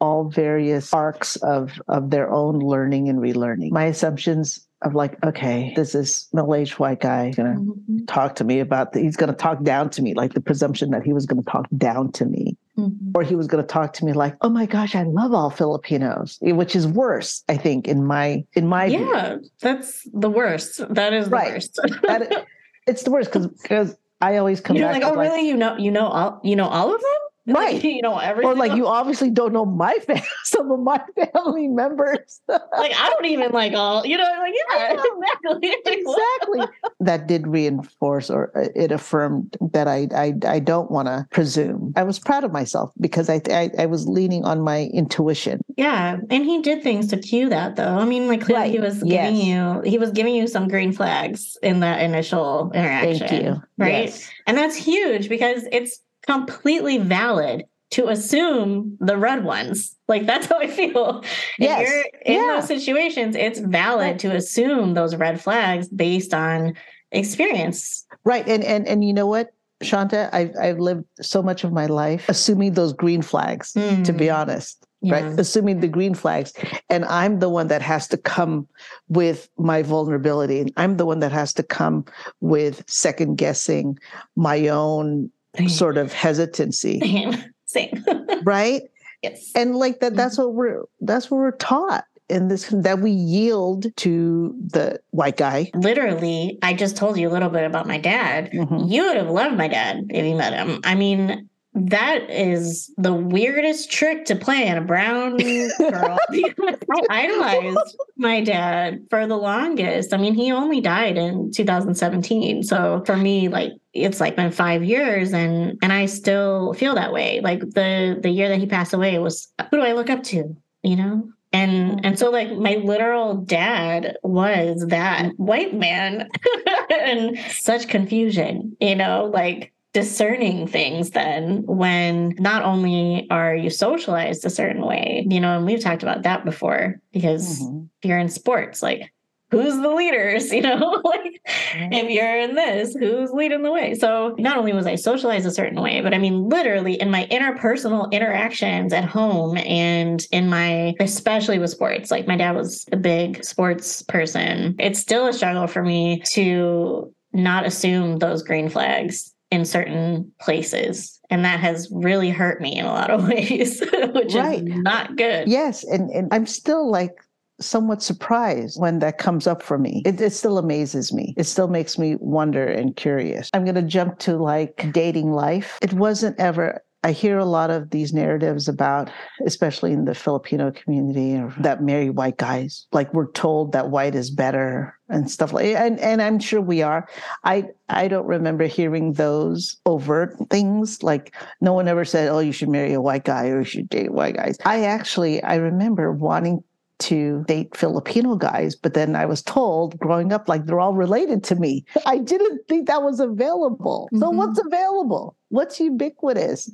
[0.06, 3.72] all various arcs of of their own learning and relearning.
[3.72, 8.06] My assumptions of like, okay, this is middle-aged white guy gonna mm-hmm.
[8.06, 11.04] talk to me about the, he's gonna talk down to me, like the presumption that
[11.04, 12.56] he was gonna talk down to me.
[12.78, 13.12] Mm-hmm.
[13.16, 15.50] Or he was going to talk to me like, "Oh my gosh, I love all
[15.50, 19.50] Filipinos," which is worse, I think, in my in my yeah, view.
[19.62, 20.82] that's the worst.
[20.94, 21.54] That is the right.
[21.54, 21.80] worst.
[22.04, 22.46] that,
[22.86, 25.04] it's the worst because because I always come You're back.
[25.04, 25.48] like, oh, like, really?
[25.48, 28.52] You know, you know all you know all of them right like, you know everything
[28.52, 32.42] or like you obviously don't know my family some of my family members.
[32.78, 35.76] Like i don't even like all you know like yeah exactly.
[35.86, 36.62] Exactly.
[37.00, 41.94] That did reinforce or uh, it affirmed that i i, I don't want to presume.
[41.96, 45.62] I was proud of myself because I, I, I was leaning on my intuition.
[45.78, 47.98] Yeah and he did things to cue that though.
[47.98, 48.72] I mean like clearly right.
[48.72, 49.46] he was giving yes.
[49.46, 53.64] you he was giving you some green flags in that initial interaction Thank you.
[53.78, 54.06] right?
[54.06, 54.30] Yes.
[54.48, 59.96] and that's huge because it's completely valid to assume the red ones.
[60.08, 61.24] Like that's how I feel.
[61.58, 61.82] Yes.
[61.82, 62.56] If you're in yeah.
[62.56, 66.74] those situations, it's valid to assume those red flags based on
[67.12, 68.06] experience.
[68.24, 68.48] Right.
[68.48, 69.54] And and and you know what?
[69.82, 74.04] Shanta, I've I've lived so much of my life assuming those green flags, mm.
[74.04, 74.36] to be hmm.
[74.36, 74.86] honest.
[75.02, 75.14] Yeah.
[75.14, 75.40] Right.
[75.40, 76.52] Assuming the green flags.
[76.90, 78.68] And I'm the one that has to come
[79.08, 80.74] with my vulnerability.
[80.78, 82.06] I'm the one that has to come
[82.42, 84.00] with second guessing
[84.36, 85.30] my own
[85.68, 87.00] sort of hesitancy.
[87.00, 87.44] Same.
[87.66, 88.06] Same.
[88.44, 88.84] right?
[89.22, 89.52] Yes.
[89.56, 90.46] And like that that's mm-hmm.
[90.46, 95.72] what we're that's what we're taught in this that we yield to the white guy.
[95.74, 98.52] Literally, I just told you a little bit about my dad.
[98.52, 98.88] Mm-hmm.
[98.88, 100.80] You would have loved my dad if you met him.
[100.84, 106.18] I mean, that is the weirdest trick to play on a brown girl.
[106.32, 106.78] I
[107.10, 110.14] idolized my dad for the longest.
[110.14, 112.64] I mean, he only died in 2017.
[112.64, 117.12] So for me, like it's like been five years and and I still feel that
[117.12, 117.42] way.
[117.42, 120.56] Like the the year that he passed away was who do I look up to?
[120.82, 121.30] You know?
[121.52, 126.30] And and so like my literal dad was that white man
[126.90, 134.44] and such confusion, you know, like discerning things then when not only are you socialized
[134.44, 137.86] a certain way, you know, and we've talked about that before because mm-hmm.
[138.02, 139.10] if you're in sports, like
[139.52, 143.96] who's the leaders, you know, like if you're in this, who's leading the way?
[143.96, 147.26] So not only was I socialized a certain way, but I mean, literally in my
[147.32, 152.98] interpersonal interactions at home and in my, especially with sports, like my dad was a
[152.98, 154.76] big sports person.
[154.78, 161.20] It's still a struggle for me to not assume those green flags in certain places.
[161.30, 164.68] And that has really hurt me in a lot of ways which right.
[164.68, 165.48] is not good.
[165.48, 167.12] Yes and, and i'm still like
[167.60, 170.02] somewhat surprised when that comes up for me.
[170.06, 171.34] It, it still amazes me.
[171.38, 173.50] It still makes me wonder and curious.
[173.54, 175.80] I'm going to jump to like dating life.
[175.82, 179.12] It wasn't ever I hear a lot of these narratives about,
[179.46, 182.88] especially in the Filipino community, that marry white guys.
[182.94, 186.82] Like we're told that white is better and stuff like and and I'm sure we
[186.82, 187.08] are.
[187.44, 191.04] I I don't remember hearing those overt things.
[191.04, 193.90] Like no one ever said, "Oh, you should marry a white guy or you should
[193.90, 196.64] date white guys." I actually I remember wanting
[196.98, 201.44] to date Filipino guys, but then I was told growing up, like they're all related
[201.46, 201.86] to me.
[202.06, 204.10] I didn't think that was available.
[204.14, 204.38] So, mm-hmm.
[204.38, 205.36] what's available?
[205.50, 206.72] What's ubiquitous?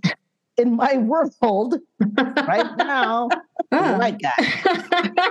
[0.57, 1.75] In my world,
[2.17, 3.29] right now,
[3.71, 3.97] oh.
[3.97, 5.29] white guy.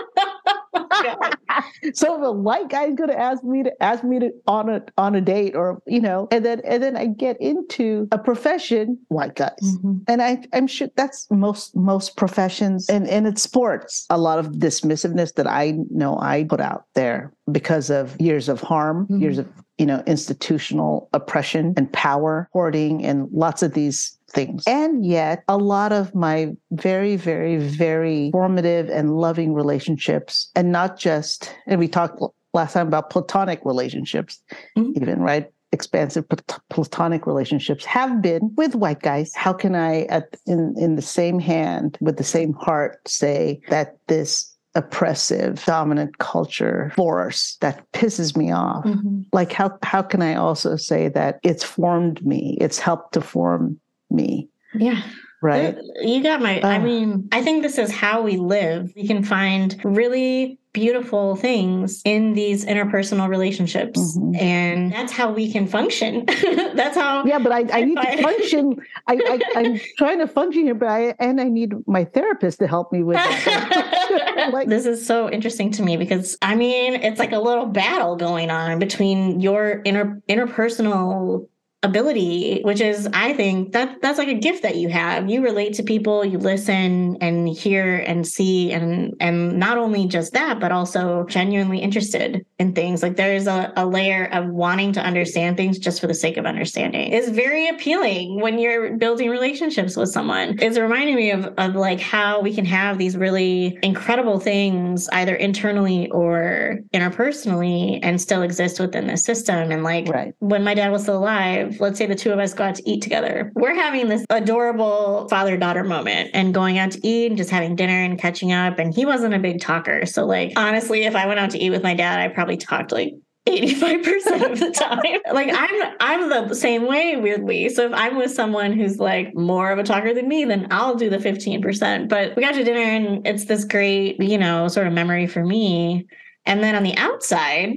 [1.94, 5.14] so the white guy's going to ask me to ask me to on a on
[5.14, 9.34] a date or you know and then and then i get into a profession white
[9.34, 9.94] guys mm-hmm.
[10.08, 14.46] and i i'm sure that's most most professions and and it's sports a lot of
[14.52, 19.20] dismissiveness that i know i put out there because of years of harm mm-hmm.
[19.20, 24.64] years of you know institutional oppression and power hoarding and lots of these things.
[24.66, 30.98] And yet, a lot of my very, very, very formative and loving relationships, and not
[30.98, 32.22] just, and we talked
[32.54, 34.42] last time about platonic relationships,
[34.76, 34.96] Mhm.
[34.96, 35.50] even, right?
[35.72, 36.24] Expansive
[36.68, 39.32] platonic relationships have been with white guys.
[39.34, 43.96] How can I, at, in, in the same hand, with the same heart, say that
[44.08, 48.84] this oppressive, dominant culture force that pisses me off?
[48.84, 49.26] Mhm.
[49.32, 52.58] Like, how, how can I also say that it's formed me?
[52.60, 53.78] It's helped to form
[54.10, 55.02] me, Yeah.
[55.42, 55.76] right?
[56.02, 56.78] You got my, I Ah.
[56.78, 58.92] mean, I think this is how we live.
[58.96, 64.16] We can find really beautiful things in these interpersonal relationships.
[64.16, 64.40] Mhm.
[64.40, 66.24] And that's how we can function.
[66.74, 67.24] that's how.
[67.24, 68.76] Yeah, but I, I need to function.
[69.08, 72.68] I, I, I'm trying to function here, but I and I need my therapist to
[72.68, 74.50] help me with that.
[74.52, 78.14] like, this is so interesting to me because I mean, it's like a little battle
[78.14, 81.48] going on between your inter interpersonal
[81.82, 85.28] ability which is i think that that's like a gift that you have.
[85.28, 90.32] You relate to people you listen and hear and see and and not only just
[90.32, 93.02] that but also genuinely interested in things.
[93.02, 96.46] Like there's a, a layer of wanting to understand things just for the sake of
[96.46, 97.12] understanding.
[97.12, 100.58] Is very appealing when you're building relationships with someone.
[100.60, 105.34] It's reminding me of, of like how we can have these really incredible things either
[105.34, 109.70] internally or interpersonally and still exist within the system.
[109.70, 110.34] And like right.
[110.38, 112.90] when my dad was still alive, let's say the two of us go out to
[112.90, 113.52] eat together.
[113.54, 117.76] We're having this adorable father daughter moment and going out to eat and just having
[117.76, 118.78] dinner and catching up.
[118.78, 120.06] And he wasn't a big talker.
[120.06, 122.92] So, like, honestly, if I went out to eat with my dad, I probably talked
[122.92, 123.14] like
[123.48, 124.98] 85% of the time.
[125.32, 127.68] like I'm I'm the same way weirdly.
[127.68, 130.94] So if I'm with someone who's like more of a talker than me, then I'll
[130.94, 132.08] do the 15%.
[132.08, 135.44] But we got to dinner and it's this great, you know, sort of memory for
[135.44, 136.06] me.
[136.46, 137.76] And then on the outside,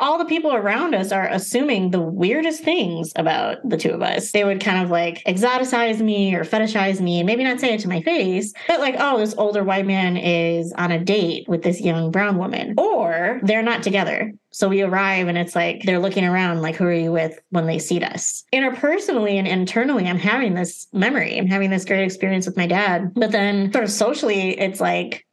[0.00, 4.32] all the people around us are assuming the weirdest things about the two of us.
[4.32, 7.88] They would kind of like exoticize me or fetishize me, maybe not say it to
[7.88, 11.80] my face, but like, oh, this older white man is on a date with this
[11.80, 14.32] young brown woman, or they're not together.
[14.50, 17.66] So we arrive and it's like they're looking around, like, who are you with when
[17.66, 18.44] they see us?
[18.52, 21.38] Interpersonally and internally, I'm having this memory.
[21.38, 23.12] I'm having this great experience with my dad.
[23.14, 25.24] But then, sort of socially, it's like,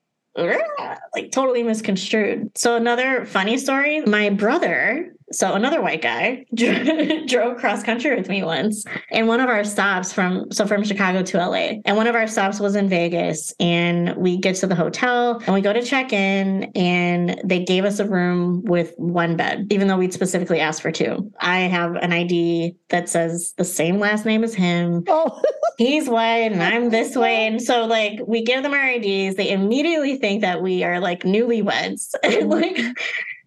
[1.13, 2.58] like totally misconstrued.
[2.58, 6.46] So another funny story, my brother, so another white guy
[7.28, 11.22] drove cross country with me once and one of our stops from so from Chicago
[11.24, 14.76] to LA and one of our stops was in Vegas and we get to the
[14.76, 19.36] hotel and we go to check in and they gave us a room with one
[19.36, 21.32] bed even though we'd specifically asked for two.
[21.40, 25.42] I have an ID that says the same last name as him Oh,
[25.78, 27.48] he's white and I'm this way.
[27.48, 31.24] And so like we give them our IDs, they immediately think that we are like
[31.24, 32.13] newlyweds.
[32.46, 32.80] like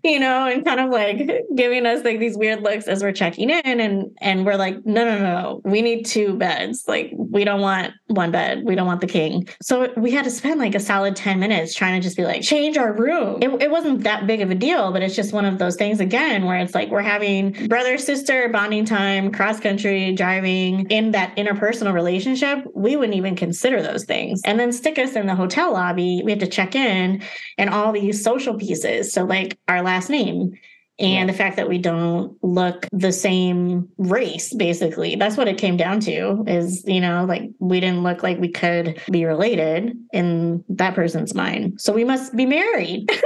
[0.02, 3.50] you know, and kind of like giving us like these weird looks as we're checking
[3.50, 6.84] in and and we're like, no, no, no, we need two beds.
[6.86, 8.64] Like we don't want one bed.
[8.64, 9.48] We don't want the king.
[9.62, 12.42] So we had to spend like a solid 10 minutes trying to just be like,
[12.42, 13.38] change our room.
[13.42, 16.00] It, it wasn't that big of a deal, but it's just one of those things
[16.00, 21.34] again where it's like we're having brother, sister bonding time, cross country, driving in that
[21.36, 22.64] interpersonal relationship.
[22.74, 24.42] We wouldn't even consider those things.
[24.44, 26.22] And then stick us in the hotel lobby.
[26.24, 27.22] We had to check in
[27.58, 29.12] and all these social pieces.
[29.12, 30.58] So like our last name
[31.00, 35.76] and the fact that we don't look the same race basically that's what it came
[35.76, 40.64] down to is you know like we didn't look like we could be related in
[40.68, 41.80] that person's mind.
[41.80, 43.10] So we must be married.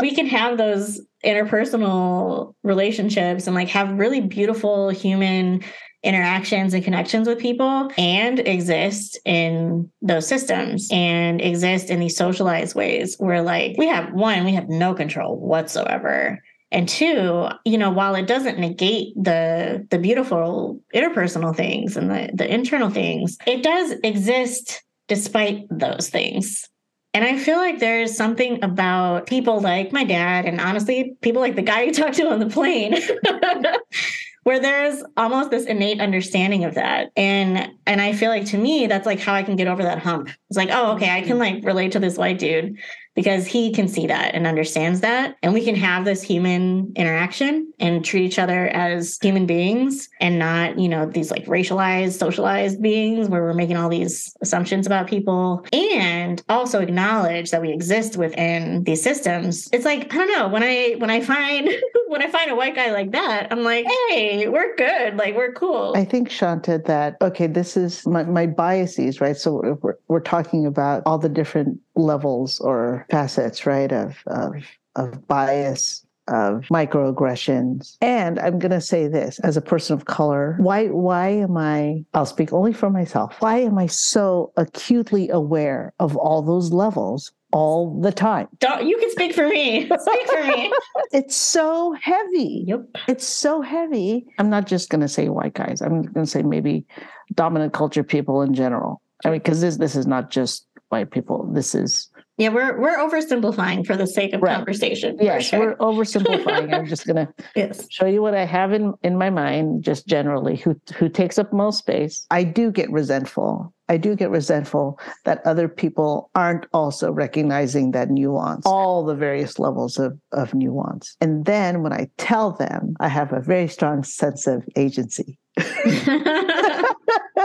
[0.00, 5.62] We can have those interpersonal relationships and like have really beautiful human
[6.02, 12.74] interactions and connections with people and exist in those systems and exist in these socialized
[12.74, 16.42] ways where like we have one we have no control whatsoever.
[16.72, 22.30] And two you know while it doesn't negate the the beautiful interpersonal things and the
[22.32, 26.68] the internal things it does exist despite those things.
[27.12, 31.56] And I feel like there's something about people like my dad, and honestly, people like
[31.56, 32.94] the guy you talked to on the plane,
[34.44, 37.10] where there's almost this innate understanding of that.
[37.16, 39.98] And and I feel like to me, that's like how I can get over that
[39.98, 40.30] hump.
[40.48, 41.56] It's like, oh, okay, I can mm-hmm.
[41.56, 42.78] like relate to this white dude
[43.14, 45.36] because he can see that and understands that.
[45.42, 50.38] And we can have this human interaction and treat each other as human beings and
[50.38, 55.08] not, you know, these like racialized, socialized beings where we're making all these assumptions about
[55.08, 59.68] people and also acknowledge that we exist within these systems.
[59.72, 61.68] It's like, I don't know, when I when I find
[62.10, 65.16] when I find a white guy like that, I'm like, hey, we're good.
[65.16, 65.92] Like we're cool.
[65.96, 69.36] I think Shanta that okay, this is my, my biases, right?
[69.36, 74.54] So we're we're talking about all the different levels or facets, right, of of
[74.96, 77.96] of bias, of microaggressions.
[78.00, 82.04] And I'm going to say this as a person of color, why why am I
[82.12, 83.36] I'll speak only for myself.
[83.38, 88.48] Why am I so acutely aware of all those levels all the time.
[88.58, 89.86] Don't you can speak for me.
[89.86, 90.72] Speak for me.
[91.12, 92.64] It's so heavy.
[92.68, 92.82] Yep.
[93.08, 94.26] It's so heavy.
[94.38, 95.80] I'm not just going to say white guys.
[95.80, 96.86] I'm going to say maybe
[97.34, 99.02] dominant culture people in general.
[99.24, 101.50] I mean, because this this is not just white people.
[101.52, 102.08] This is
[102.40, 104.56] Yeah, we're we're oversimplifying for the sake of Right.
[104.56, 105.18] conversation.
[105.18, 105.60] for yes, sure.
[105.60, 106.72] we're oversimplifying.
[106.72, 107.86] I'm just going to yes.
[107.90, 111.52] show you what I have in in my mind, just generally, who who takes up
[111.52, 112.26] most space.
[112.30, 113.74] I do get resentful.
[113.90, 119.58] I do get resentful that other people aren't also recognizing that nuance, all the various
[119.58, 121.16] levels of, of nuance.
[121.20, 125.38] And then when I tell them, I have a very strong sense of agency.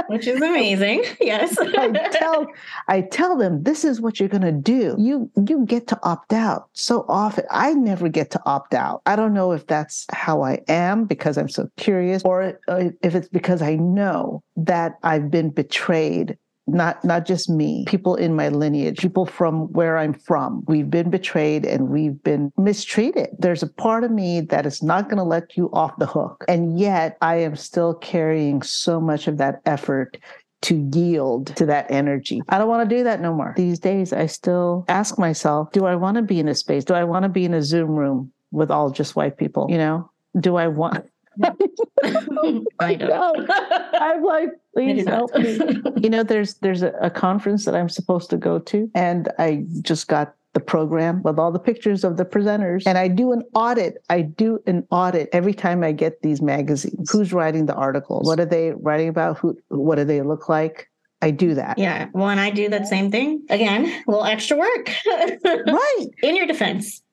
[0.08, 1.04] Which is amazing.
[1.22, 1.58] Yes.
[1.60, 2.48] I tell
[2.88, 4.96] I tell them this is what you're going to do.
[4.98, 6.70] You you get to opt out.
[6.74, 9.02] So often I never get to opt out.
[9.06, 13.16] I don't know if that's how I am because I'm so curious or uh, if
[13.16, 18.50] it's because I know that I've been betrayed not not just me people in my
[18.50, 23.68] lineage people from where i'm from we've been betrayed and we've been mistreated there's a
[23.68, 27.18] part of me that is not going to let you off the hook and yet
[27.22, 30.18] i am still carrying so much of that effort
[30.66, 32.42] to yield to that energy.
[32.50, 33.54] I don't want to do that no more.
[33.56, 36.84] These days, I still ask myself, do I want to be in a space?
[36.84, 39.68] Do I want to be in a Zoom room with all just white people?
[39.70, 41.06] You know, do I want?
[42.80, 43.50] I don't.
[43.94, 45.60] I'm like, please help me.
[45.98, 49.66] You know, there's there's a, a conference that I'm supposed to go to, and I
[49.82, 53.44] just got the program with all the pictures of the presenters, and I do an
[53.56, 54.04] audit.
[54.10, 57.12] I do an audit every time I get these magazines.
[57.12, 58.28] Who's writing the articles?
[58.28, 59.38] What are they writing about?
[59.40, 59.58] Who?
[59.70, 60.90] What do they look like?
[61.26, 61.80] I do that.
[61.80, 62.08] Yeah.
[62.14, 63.44] Well, and I do that same thing.
[63.50, 64.92] Again, a little extra work.
[65.08, 66.06] Right.
[66.24, 67.02] In your defense.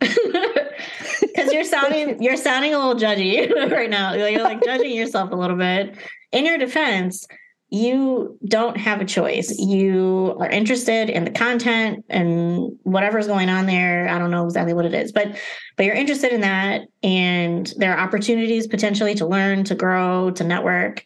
[1.21, 4.13] Because you're sounding you're sounding a little judgy right now.
[4.13, 5.97] You're you're, like judging yourself a little bit.
[6.33, 7.27] In your defense,
[7.71, 9.57] you don't have a choice.
[9.59, 14.09] You are interested in the content and whatever's going on there.
[14.09, 15.39] I don't know exactly what it is, but
[15.77, 20.45] but you're interested in that and there are opportunities potentially to learn, to grow, to
[20.45, 21.05] network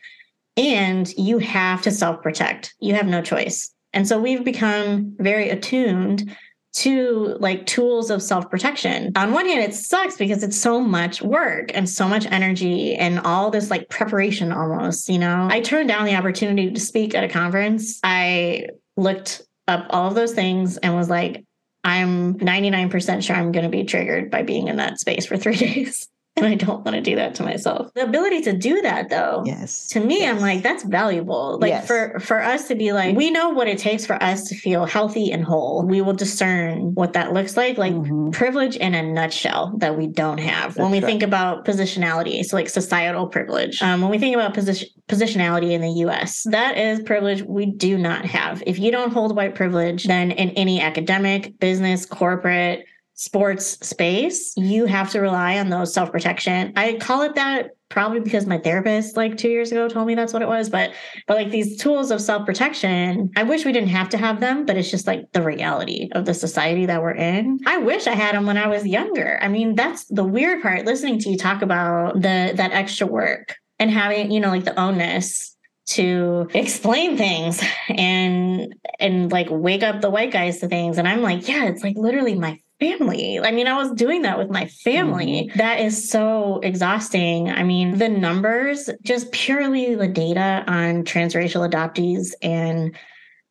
[0.57, 2.75] and you have to self protect.
[2.81, 3.73] You have no choice.
[3.93, 6.37] And so we've become very attuned
[6.77, 9.13] to like tools of self protection.
[9.17, 13.21] On one hand, it sucks because it's so much work and so much energy and
[13.21, 15.49] all this like preparation almost, you know.
[15.51, 17.99] I turned down the opportunity to speak at a conference.
[18.05, 21.45] I looked up all of those things and was like,
[21.83, 25.57] I'm 99% sure I'm going to be triggered by being in that space for three
[25.57, 26.09] days.
[26.37, 27.93] And I don't want to do that to myself.
[27.95, 29.87] The ability to do that though, Yes.
[29.89, 31.87] to me i'm like that's valuable like Yes.
[31.87, 34.85] for for us to be like we know what it takes for us to feel
[34.85, 38.33] healthy and whole we will discern what that looks like like Mhm.
[38.33, 41.07] privilege in a nutshell that we don't have when we right.
[41.07, 45.81] think about positionality so like societal privilege um, when we think about position positionality in
[45.81, 50.05] the us that is privilege we do not have if you don't hold white privilege
[50.05, 52.85] then in any academic business corporate
[53.17, 56.73] sports space, you have to rely on those self protection.
[56.77, 60.33] I call it that probably because my therapist like 2 years ago told me that's
[60.33, 60.93] what it was, but
[61.27, 64.67] but like these tools of self protection, I wish we didn't have to have them,
[64.67, 67.59] but it's just like the reality of the society that we're in.
[67.67, 69.39] I wish I had them when I was younger.
[69.41, 73.57] I mean, that's the weird part listening to you talk about the that extra work
[73.79, 80.01] and having, you know, like the ownness to explain things and and like wake up
[80.01, 83.51] the white guys to things and i'm like yeah it's like literally my family i
[83.51, 88.09] mean i was doing that with my family That is so exhausting i mean the
[88.09, 92.95] numbers just purely the data on transracial adoptees and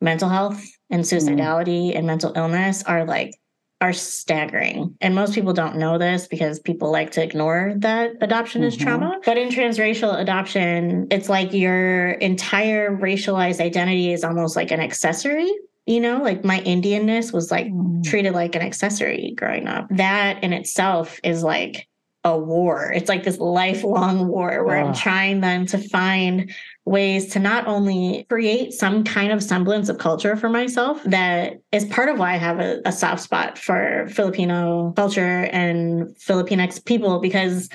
[0.00, 3.34] mental health and suicidality and mental illness are like
[3.82, 4.96] are staggering.
[5.02, 8.80] And most people don't know this because people like to ignore that adoption is Mhm.
[8.80, 9.20] trauma.
[9.26, 15.50] But in transracial adoption, it's like your entire racialized identity is almost like an accessory.
[15.86, 18.04] You know, like my Indianness was like Mm.
[18.04, 19.86] treated like an accessory growing up.
[19.90, 21.88] That in itself is like
[22.24, 22.92] a war.
[22.92, 26.52] It's like this lifelong war where I'm trying then to find
[26.84, 31.84] ways to not only create some kind of semblance of culture for myself that is
[31.84, 37.20] part of why I have a, a soft spot for Filipino culture and Filipinx people
[37.20, 37.68] because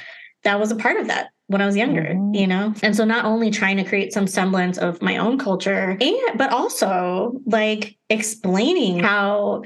[0.44, 2.36] that was a part of that when I was younger, Mhm.
[2.36, 2.74] you know?
[2.82, 6.52] And so not only trying to create some semblance of my own culture and but
[6.52, 9.64] also like explaining how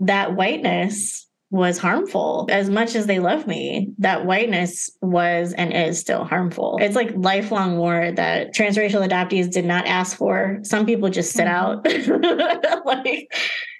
[0.00, 2.46] that whiteness was harmful.
[2.50, 6.76] As much as they love me, that whiteness was and is still harmful.
[6.78, 10.58] It's like lifelong war that transracial adoptees did not ask for.
[10.62, 11.86] Some people just sit out.
[12.84, 13.32] like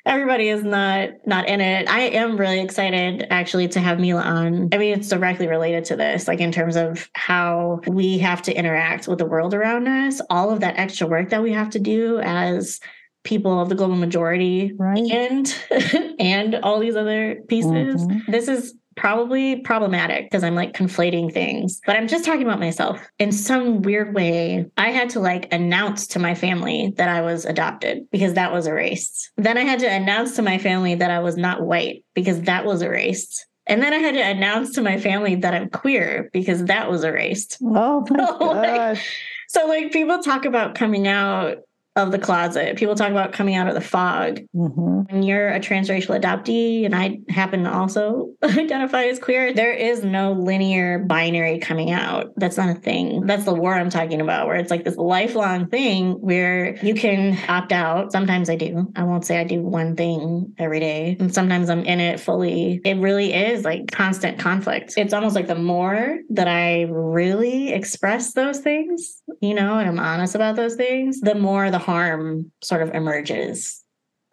[0.09, 1.88] everybody is not not in it.
[1.88, 4.68] I am really excited actually to have Mila on.
[4.73, 8.53] I mean, it's directly related to this, like in terms of how we have to
[8.57, 11.78] interact with the world around us, all of that extra work that we have to
[11.78, 12.80] do as
[13.24, 15.11] people of the global majority Right.
[15.11, 15.55] and
[16.18, 17.97] and all these other pieces.
[18.07, 18.26] Mhm.
[18.26, 23.01] This is probably problematic because I'm like conflating things, but I'm just talking about myself.
[23.18, 27.44] In some weird way, I had to like announce to my family that I was
[27.44, 29.30] adopted because that was erased.
[29.36, 32.64] Then I had to announce to my family that I was not white because that
[32.64, 33.46] was erased.
[33.68, 37.05] And then I had to announce to my family that I'm queer because that was
[37.05, 37.59] erased.
[37.62, 39.16] Oh my Like, gosh.
[39.49, 41.59] So, like, people talk about coming out
[41.99, 44.40] of the closet, people talk about coming out of the fog.
[44.53, 49.72] hmm When you're a transracial adoptee, and I happen to also identify as queer, there
[49.72, 52.32] is no linear binary coming out.
[52.36, 53.26] That's not a thing.
[53.26, 57.36] That's the war I'm talking about, where it's like this lifelong thing where you can
[57.49, 58.12] opt out.
[58.12, 58.90] Sometimes I do.
[58.96, 61.16] I won't say I do one thing every day.
[61.18, 62.80] And sometimes I'm in it fully.
[62.84, 64.94] It really is like constant conflict.
[64.96, 69.99] It's almost like the more that I really express those things, you know, and I'm
[69.99, 73.82] honest about those things, the more the harm sort of emerges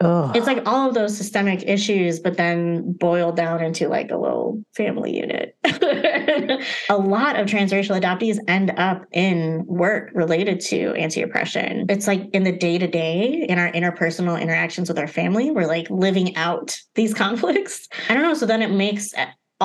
[0.01, 4.17] Oh, it's like all of those systemic issues, but then boiled down into like a
[4.17, 5.55] little family unit.
[6.89, 11.85] a lot of transracial adoptees end up in work related to anti oppression.
[11.87, 15.67] It's like in the day to day, in our interpersonal interactions with our family, we're
[15.67, 17.87] like living out these conflicts.
[18.09, 18.33] I don't know.
[18.33, 19.13] So then it makes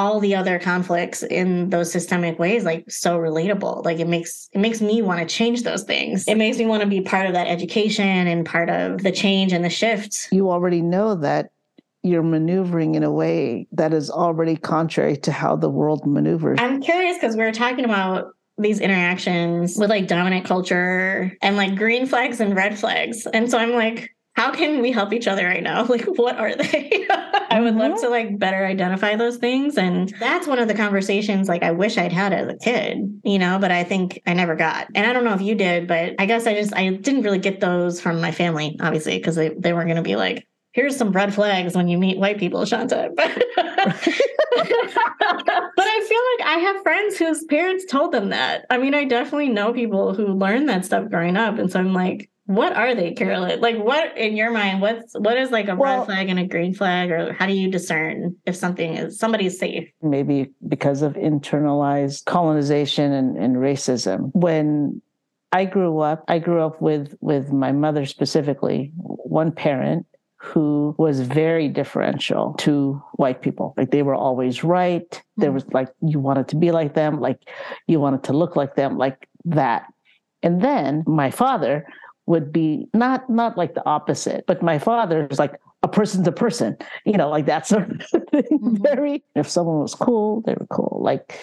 [0.01, 4.59] all the other conflicts in those systemic ways like so relatable like it makes it
[4.59, 7.35] makes me want to change those things it makes me want to be part of
[7.35, 11.51] that education and part of the change and the shift you already know that
[12.03, 16.59] you're maneuvering in a way that is already contrary to how the world maneuvers.
[16.61, 22.07] I'm curious because we're talking about these interactions with like dominant culture and like green
[22.07, 23.27] flags and red flags.
[23.27, 24.11] And so I'm like,
[24.41, 25.85] how can we help each other right now?
[25.91, 27.07] Like, what are they?
[27.51, 28.11] I would love to mm-hmm.
[28.11, 29.77] like better identify those things.
[29.77, 33.39] And that's one of the conversations like I wish I'd had as a kid, you
[33.41, 34.87] know, but I think I never got.
[34.95, 37.41] And I don't know if you did, but I guess I just, I didn't really
[37.41, 40.97] get those from my family, obviously, because they, they weren't going to be like, here's
[40.97, 43.11] some red flags when you meet white people, Shanta.
[45.77, 48.67] But I feel like I have friends whose parents told them that.
[48.71, 51.59] I mean, I definitely know people who learned that stuff growing up.
[51.59, 53.61] And so I'm like, what are they, Carolyn?
[53.61, 54.81] Like, what in your mind?
[54.81, 57.53] What's what is like a Well- red flag and a green flag, or how do
[57.53, 59.89] you discern if something is somebody's safe?
[60.03, 64.31] maybe because of internalized colonization and, and racism.
[64.35, 65.01] When
[65.53, 70.07] I grew up, I grew up with with my mother specifically, one parent
[70.43, 73.75] who was very differential to white people.
[73.77, 75.23] Like they were always right.
[75.37, 75.55] There Mhm.
[75.55, 77.39] was like you wanted to be like them, like
[77.87, 79.85] you wanted to look like them, like that.
[80.43, 81.87] And then my father
[82.31, 86.33] would be not not like the opposite, but my father is like a person's a
[86.33, 88.01] person, you know, like that sort of
[88.31, 88.45] thing.
[88.53, 88.83] Mhm.
[88.83, 91.01] Very if someone was cool, they were cool.
[91.03, 91.37] Like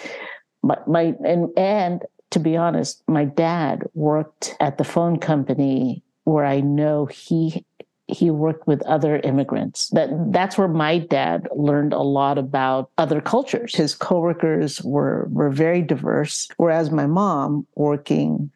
[0.62, 6.46] my my and and to be honest, my dad worked at the phone company where
[6.46, 7.66] I know he
[8.06, 9.88] he worked with other immigrants.
[9.90, 13.76] That that's where my dad learned a lot about other cultures.
[13.76, 18.50] His coworkers were were very diverse, whereas my mom working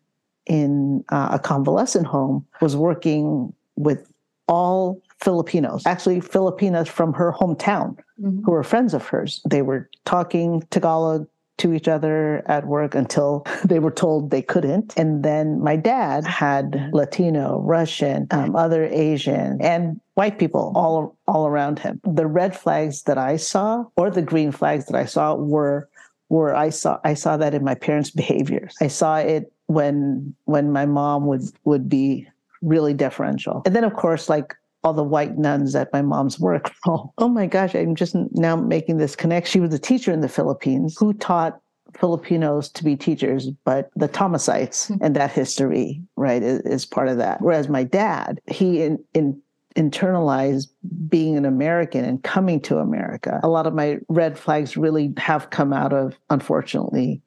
[0.47, 4.09] in uh, a convalescent home was working with
[4.49, 8.43] all Filipinos, actually Filipinas from her hometown Mhm.
[8.45, 9.40] who were friends of hers.
[9.49, 11.26] They were talking Tagalog
[11.59, 14.95] to each other at work until they were told they couldn't.
[14.97, 21.47] And then my dad had Latino, Russian, um, other Asian, and white people all all
[21.47, 22.01] around him.
[22.05, 25.88] The red flags that I saw, or the green flags that I saw, were
[26.30, 28.74] were I saw I saw that in my parents' behaviors.
[28.80, 32.29] I saw it when when my mom would would be
[32.61, 34.55] really deferential, and then of course like
[34.85, 36.73] all the white nuns at my mom's work.
[36.87, 39.53] Oh, oh my gosh, I'm just now making this connection.
[39.53, 41.61] She was a teacher in the Philippines who taught
[41.97, 44.97] Filipinos to be teachers, but the Thomasites Hmm.
[45.01, 47.41] and that history, right, is, is part of that.
[47.41, 49.41] Whereas my dad, he in, in
[49.77, 50.68] internalized
[51.09, 53.41] being an American and coming to America.
[53.43, 57.23] A lot of my red flags really have come out of, unfortunately,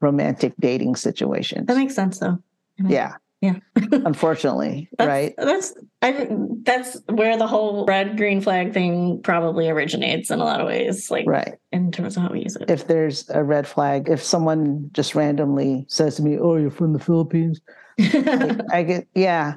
[0.00, 1.66] romantic dating situations.
[1.66, 2.38] That makes sense, though.
[2.78, 3.14] yeah.
[3.42, 3.54] Yeah.
[3.92, 5.34] unfortunately, That's, right?
[5.38, 5.72] That's
[6.02, 6.28] I
[6.62, 11.10] that's where the whole red green flag thing probably originates in a lot of ways,
[11.10, 11.54] like Right.
[11.72, 12.70] in terms of how we use it.
[12.70, 16.92] if there's a red flag, if someone just randomly says to me, "Oh, you're from
[16.92, 17.62] the Philippines,"
[17.98, 19.54] like, I get, yeah,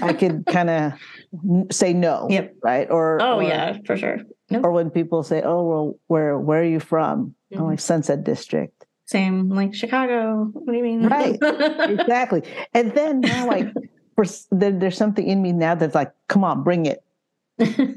[0.00, 0.92] I could kind of
[1.72, 2.54] say no, Yep.
[2.62, 2.88] right?
[2.88, 4.18] Or oh or, yeah, for sure.
[4.52, 7.66] or when people say, "Oh, well, where where are you from?" I'm Mhm.
[7.66, 10.48] like Sunset District, Same, like Chicago.
[10.52, 11.06] What do you mean?
[11.06, 11.38] Right.
[11.40, 12.42] exactly.
[12.72, 13.68] And then now, like,
[14.14, 17.02] for there's something in me now that's like, "Come on, bring it."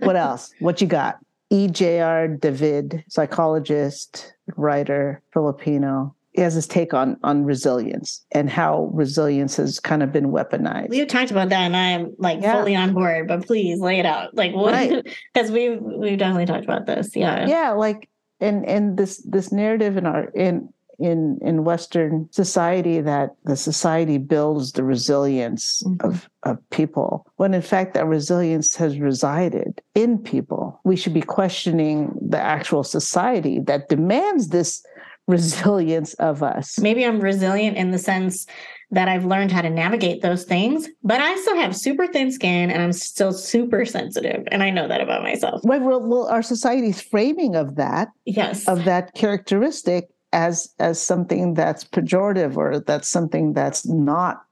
[0.02, 0.54] What else?
[0.60, 1.20] What you got?
[1.50, 2.28] E.J.R.
[2.28, 6.14] David, psychologist, writer, Filipino.
[6.34, 10.90] he has his take on on resilience and how resilience has kind of been weaponized.
[10.90, 12.54] We have talked about that, and I'm like Yeah.
[12.58, 13.30] fully on board.
[13.30, 14.74] But please lay it out, like what?
[14.74, 15.08] Right.
[15.34, 17.16] Because we've we've definitely talked about this.
[17.16, 17.48] Yeah.
[17.48, 18.10] yeah like
[18.42, 24.18] and and this this narrative in our in in in western society that the society
[24.18, 26.04] builds the resilience Mhm.
[26.04, 31.22] of of people when in fact that resilience has resided in people we should be
[31.22, 34.84] questioning the actual society that demands this
[35.28, 38.46] resilience of us Maybe I'm resilient in the sense
[38.92, 42.72] that I've learned how to navigate those things, but I still have super thin skin
[42.72, 44.48] and I'm still super sensitive.
[44.50, 45.60] And I know that about myself.
[45.66, 48.66] well, well, well our society's framing of that Yes.
[48.66, 54.44] of that characteristic as as something that's pejorative or that's something that's not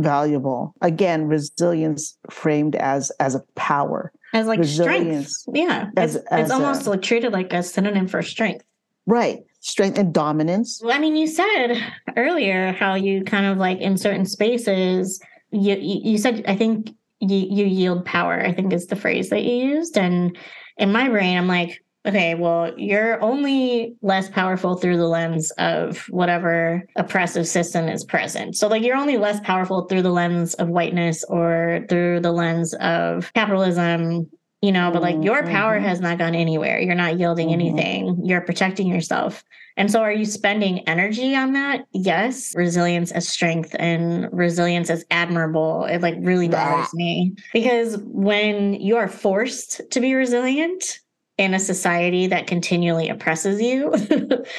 [0.00, 5.58] valuable again resilience framed as as a power As like resilience strength.
[5.58, 5.90] Yeah.
[5.96, 8.64] as- it's as it's almost a- like treated like a synonym for strength.
[9.06, 11.74] right strength and dominance Well, I mean, you said
[12.16, 16.88] earlier how you kind of like in certain spaces, you you, you said I think
[17.20, 18.40] you you yield power.
[18.40, 20.34] I think is the phrase that you used, and
[20.78, 25.98] in my brain, I'm like, okay, well, you're only less powerful through the lens of
[26.10, 28.56] whatever oppressive system is present.
[28.56, 32.74] So, like, you're only less powerful through the lens of whiteness or through the lens
[32.74, 34.30] of capitalism.
[34.62, 35.84] You know, but like your power Mhm.
[35.84, 36.78] has not gone anywhere.
[36.80, 37.52] You're not yielding Mhm.
[37.54, 38.20] anything.
[38.22, 39.42] You're protecting yourself.
[39.78, 41.86] And so, are you spending energy on that?
[41.94, 42.52] Yes.
[42.54, 45.86] Resilience as strength and resilience as admirable.
[45.86, 50.99] It like really bothers me because when you are forced to be resilient
[51.40, 53.94] in a society that continually oppresses you,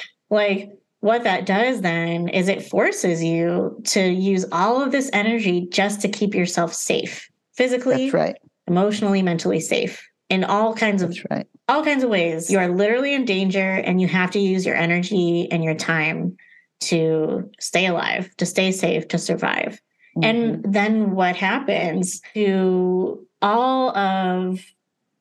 [0.32, 0.72] like
[1.02, 6.02] what that does then is it forces you to use all of this energy just
[6.02, 8.36] to keep yourself safe physically, right
[8.68, 12.50] emotionally, mentally safe in all kinds of right all kinds of ways.
[12.50, 16.36] You are literally in danger and you have to use your energy and your time
[16.82, 19.80] to stay alive, to stay safe, to survive.
[20.18, 20.24] Mhm.
[20.26, 24.66] And then what happens to all of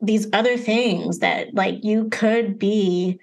[0.01, 3.19] these other things that like you could be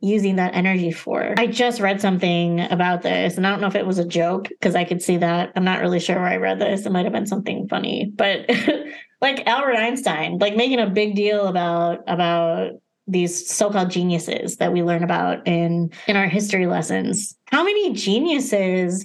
[0.00, 1.34] using that energy for.
[1.36, 4.48] I just read something about this and I don't know if it was a joke
[4.48, 5.52] because I could see that.
[5.56, 6.86] I'm not really sure where I read this.
[6.86, 8.48] It might have been something funny, but
[9.20, 12.72] like Albert Einstein, like making a big deal about about
[13.06, 17.36] these so-called geniuses that we learn about in in our history lessons.
[17.46, 19.04] How many geniuses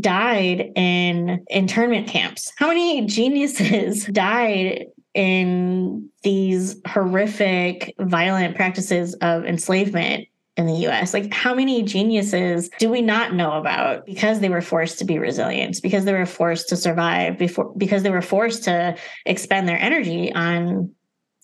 [0.00, 2.52] died in internment camps?
[2.56, 4.86] How many geniuses died
[5.16, 11.14] in these horrific, violent practices of enslavement in the US?
[11.14, 15.18] Like, how many geniuses do we not know about because they were forced to be
[15.18, 18.94] resilient, because they were forced to survive, before, because they were forced to
[19.24, 20.92] expend their energy on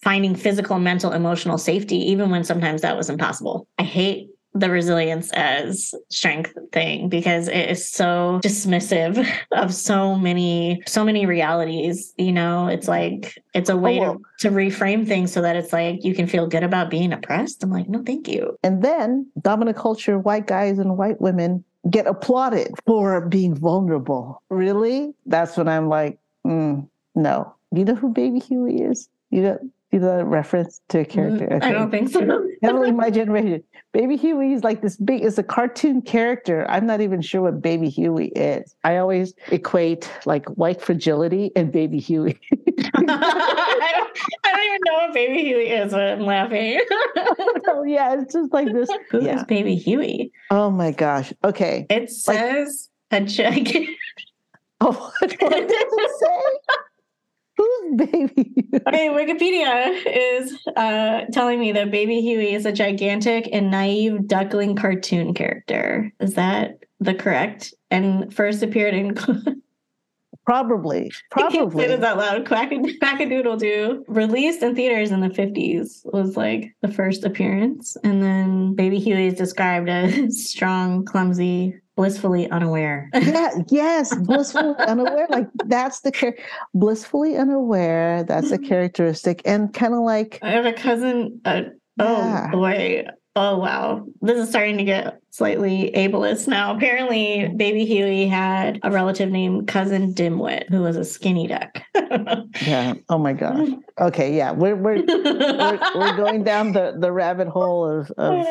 [0.02, 3.66] finding physical, mental, emotional safety, even when sometimes that was impossible?
[3.78, 10.82] I hate the resilience as strength thing because it is so dismissive of so many
[10.86, 12.68] so many realities you know?
[12.68, 16.14] It's like it's a way well- to, to reframe things so that it's like you
[16.14, 17.62] can feel good about being oppressed.
[17.62, 18.56] I'm like no thank you.
[18.62, 24.42] And then dominant culture white guys and white women get applauded for being vulnerable.
[24.50, 25.14] Really?
[25.26, 27.54] That's when i'm like mm, no.
[27.74, 29.08] You know who baby huey is?
[29.30, 29.58] You know
[29.98, 32.20] know reference to a character Mm, i don't think so
[32.62, 33.64] Definitely my generation.
[33.92, 36.64] Baby Huey is like this big, it's a cartoon character.
[36.70, 38.72] I'm not even sure what Baby Huey is.
[38.84, 42.38] I always equate like white fragility and Baby Huey.
[42.52, 46.80] I, don't, I don't even know what baby huey is but i'm laughing
[47.68, 48.88] oh, yeah, it's just like this.
[49.10, 49.42] Who's Yeah.
[49.44, 51.32] baby huey Oh my gosh.
[51.44, 51.86] Okay.
[51.90, 53.88] it says a gigantic
[54.80, 56.74] Oh, what does it say?
[57.96, 58.54] Baby
[58.86, 64.76] Okay, Wikipedia is uh, telling me that Baby Huey is a gigantic and naive duckling
[64.76, 66.12] cartoon character.
[66.20, 67.74] Is that the correct?
[67.90, 69.14] And first appeared in
[70.44, 71.12] Probably.
[71.34, 71.86] I can't say Probably.
[71.86, 72.46] this out loud.
[72.46, 74.04] Quack Quackadoodle Doo.
[74.08, 77.96] Released in theaters in the 50s was like the first appearance.
[78.02, 83.08] And then Baby Huey is described as strong, clumsy, blissfully unaware.
[83.14, 85.26] yeah, yes, blissfully unaware.
[85.30, 86.36] Like that's the char-
[86.74, 88.24] blissfully unaware.
[88.24, 91.40] That's a characteristic, and kind of like I have a cousin.
[91.44, 91.62] Uh,
[91.98, 92.50] oh Yeah.
[92.50, 93.04] boy.
[93.34, 94.04] Oh wow.
[94.20, 96.76] This is starting to get slightly ableist now.
[96.76, 101.80] Apparently, baby Huey had a relative named Cousin Dimwit, who was a skinny duck.
[102.60, 102.92] yeah.
[103.08, 103.68] Oh my gosh.
[104.00, 108.44] Okay, yeah, we're we're we're, we're going down the the rabbit hole of of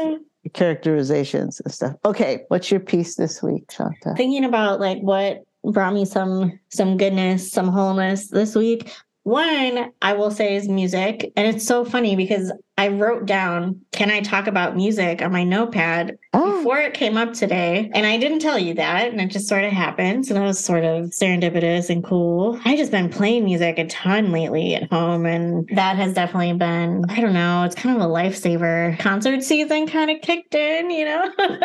[0.53, 1.95] characterizations and stuff.
[2.05, 4.13] Okay, what's your piece this week, Shanta?
[4.15, 8.91] Thinking about like what brought me some some goodness, some wholeness this week.
[9.23, 11.31] One, I will say is music.
[11.35, 12.51] And it's so funny because
[12.81, 17.15] I wrote down, can I talk about music on my notepad Oh, before it came
[17.15, 17.91] up today?
[17.93, 19.11] And I didn't tell you that.
[19.11, 20.25] And it just sort of happened.
[20.25, 22.59] So that was sort of serendipitous and cool.
[22.65, 25.27] I just been playing music a ton lately at home.
[25.27, 28.97] And that has definitely been, I don't know, it's kind of a lifesaver.
[28.97, 31.31] Concert season kind of kicked in, you know?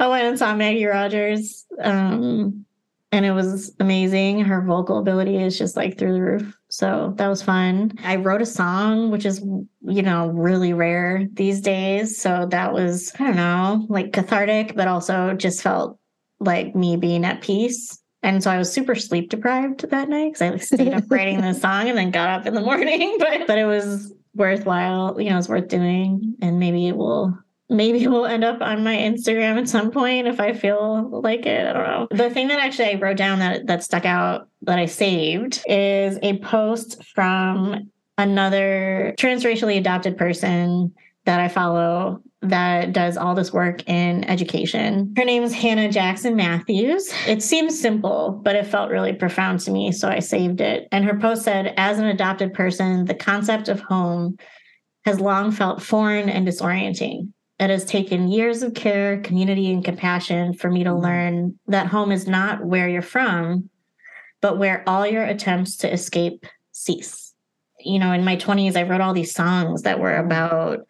[0.00, 1.66] I went and saw Maggie Rogers.
[1.78, 2.64] Um,
[3.10, 4.40] and it was amazing.
[4.40, 6.56] Her vocal ability is just like through the roof.
[6.72, 7.92] So that was fun.
[8.02, 9.40] I wrote a song, which is,
[9.82, 12.18] you know, really rare these days.
[12.18, 15.98] So that was, I don't know, like cathartic, but also just felt
[16.40, 18.00] like me being at peace.
[18.22, 21.42] And so I was super sleep deprived that night because I like, stayed up writing
[21.42, 23.16] the song and then got up in the morning.
[23.18, 25.20] But but it was worthwhile.
[25.20, 27.36] You know, it's worth doing, and maybe it will
[27.72, 31.66] maybe will end up on my Instagram at some point if I feel like it.
[31.66, 32.08] I don't know.
[32.10, 36.18] The thing that actually I wrote down that that stuck out that I saved is
[36.22, 40.94] a post from another transracially adopted person
[41.24, 45.14] that I follow that does all this work in education.
[45.16, 47.12] Her name is Hannah Jackson Matthews.
[47.28, 50.88] It seems simple, but it felt really profound to me, so I saved it.
[50.90, 54.36] And her post said, "As an adopted person, the concept of home
[55.04, 57.28] has long felt foreign and disorienting.
[57.62, 61.04] It has taken years of care, community, and compassion for me to mm-hmm.
[61.04, 63.70] learn that home is not where you're from,
[64.40, 67.32] but where all your attempts to escape cease.
[67.78, 70.26] You know, in my 20s, I wrote all these songs that were mm-hmm.
[70.26, 70.80] about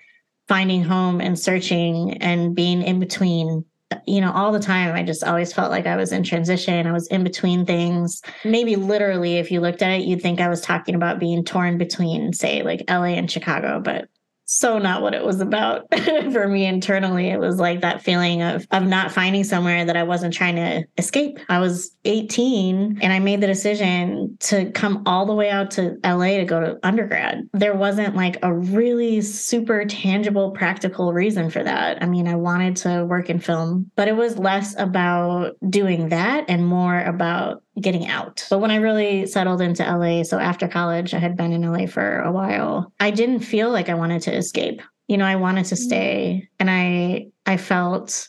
[0.49, 3.67] finding home and searching and being in between.
[4.07, 6.87] You know, all the time, I just always felt like I was in transition.
[6.87, 8.23] I was in between things.
[8.47, 11.77] Maybe literally, if you looked at it, you'd think I was talking about being torn
[11.77, 14.09] between, say, like LA and Chicago, but
[14.53, 15.87] so not what it was about
[16.33, 17.29] for me internally.
[17.31, 20.85] It was like that feeling of of not finding somewhere that I wasn't trying to
[20.99, 21.39] escape.
[21.49, 25.97] I was 18 and I made the decision to come all the way out to
[26.05, 27.49] LA to go to undergrad.
[27.53, 32.03] There wasn't like a really super tangible practical reason for that.
[32.03, 36.45] I mean I wanted to work in film but it was less about doing that
[36.49, 38.47] and more about getting out.
[38.51, 41.87] But when I really settled into LA, so after college, I had been in LA
[41.87, 42.93] for a while.
[43.01, 44.83] I didn't feel like I wanted to escape.
[45.09, 45.79] You know, I wanted to mm.
[45.79, 48.29] stay and I I felt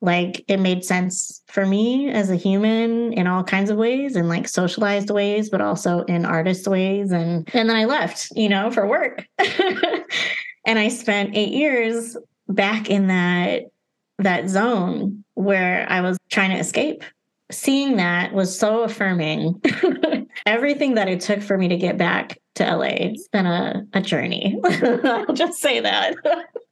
[0.00, 4.28] like it made sense for me as a human in all kinds of ways and
[4.28, 8.70] like socialized ways but also in artist ways and and then I left, you know,
[8.70, 9.26] for work.
[9.38, 12.16] and I spent 8 years
[12.48, 13.64] back in that
[14.20, 17.04] that zone where I was trying to escape
[17.50, 19.60] seeing that was so affirming.
[20.46, 24.00] Everything that it took for me to get back to LA, it's been a, a
[24.00, 24.58] journey.
[24.64, 26.14] I'll just say that.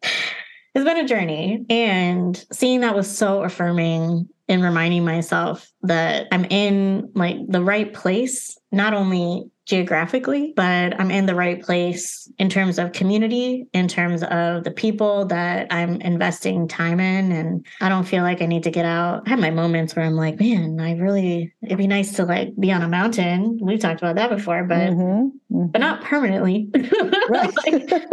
[0.03, 1.65] it's been a journey.
[1.71, 7.93] And seeing that was so affirming in reminding myself that I'm in like the right
[7.93, 13.89] place, not only geographically, but I'm in the right place in terms of community, in
[13.89, 17.33] terms of the people that I'm investing time in.
[17.33, 19.25] And I don't feel like I need to get out.
[19.27, 22.51] I have my moments where I'm like, man, I really, it'd be nice to like
[22.59, 23.59] be on a mountain.
[23.61, 24.91] We've talked about that before, but.
[24.91, 25.73] Mhm, mhm.
[25.73, 26.71] But not permanently.
[27.29, 27.53] Right.
[27.67, 28.05] Like,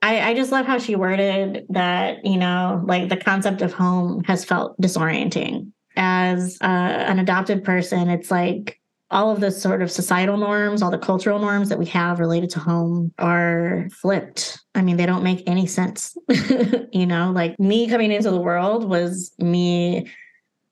[0.00, 4.22] I, I just love how she worded that, you know, like the concept of home
[4.24, 5.72] has felt disorienting.
[5.96, 8.79] As uh, an adopted person, it's like
[9.10, 12.50] all of the sort of societal norms, all the cultural norms that we have related
[12.50, 14.62] to home are flipped.
[14.74, 16.16] I mean, they don't make any sense.
[16.92, 20.08] you know, like me coming into the world was me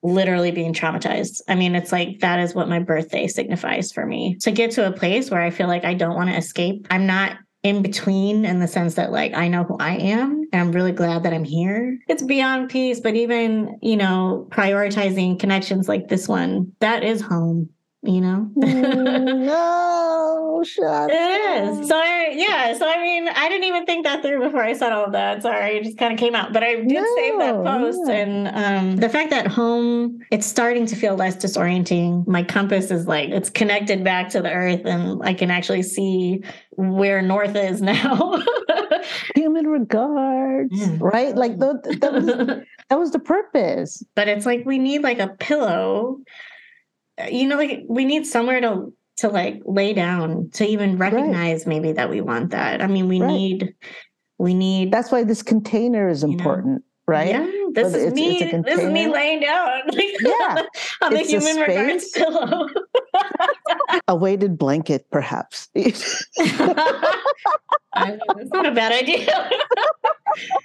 [0.02, 1.40] literally being traumatized.
[1.48, 4.36] I mean, it's like that is what my birthday signifies for me.
[4.42, 7.06] To get to a place where I feel like I don't want to escape, I'm
[7.06, 10.72] not in between in the sense that like I know who I am and I'm
[10.72, 11.98] really glad that I'm here.
[12.08, 17.68] It's beyond peace, but even, you know, prioritizing connections like this one, that is home,
[18.02, 18.50] you know?
[19.48, 21.88] No, shut It is.
[21.88, 22.76] So I, yeah.
[22.76, 25.42] So I mean, I didn't even think that through before I said all of that.
[25.42, 26.52] Sorry, it just kind of came out.
[26.52, 28.14] But I did save that post, yeah.
[28.14, 32.26] and um, the fact that home it's starting to feel less disorienting.
[32.26, 36.42] My compass is like it's connected back to the earth, and I can actually see
[36.76, 38.42] where north is now.
[39.34, 41.34] Human regards, right?
[41.34, 42.26] Like th- th- that was
[42.90, 44.02] that was the purpose.
[44.14, 46.18] but it's like we need like a pillow.
[47.30, 51.90] You know, like we need somewhere to to like lay down to even recognize maybe
[51.92, 52.80] that we want that.
[52.82, 53.32] I mean, we Right.
[53.32, 53.74] need
[54.38, 56.34] we need That's why this container is You know?
[56.34, 57.28] important, right?
[57.30, 58.38] Yeah, this Whether is me.
[58.64, 59.82] This is me laying down
[60.20, 60.62] Yeah,
[61.02, 62.68] on the human regards pillow.
[64.06, 65.68] A weighted blanket, perhaps.
[67.94, 68.18] I know,
[68.52, 69.50] not a bad idea.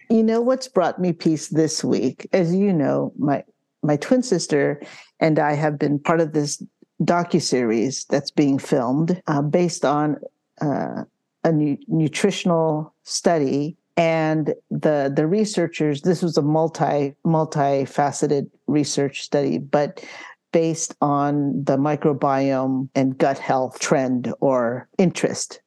[0.09, 2.27] you know what's brought me peace this week?
[2.33, 3.43] As you know, my
[3.81, 4.81] my twin sister
[5.23, 6.61] and I have been part of this
[7.01, 10.17] docu-series that's being filmed uh, based on
[10.61, 11.05] uh,
[11.45, 13.77] a nu- nutritional study.
[13.95, 20.03] And the the researchers this was a multi multifaceted research study but
[20.51, 25.61] based on the microbiome and gut health trend or interest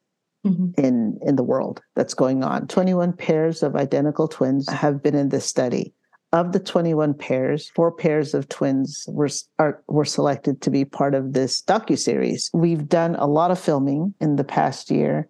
[0.45, 0.69] mm-hmm.
[0.77, 2.67] in in the world that's going on.
[2.67, 5.93] 21 pairs of identical twins have been in this study
[6.33, 11.15] of the 21 pairs, four pairs of twins were are, were selected to be part
[11.15, 12.49] of this docu series.
[12.53, 15.29] We've done a lot of filming in the past year,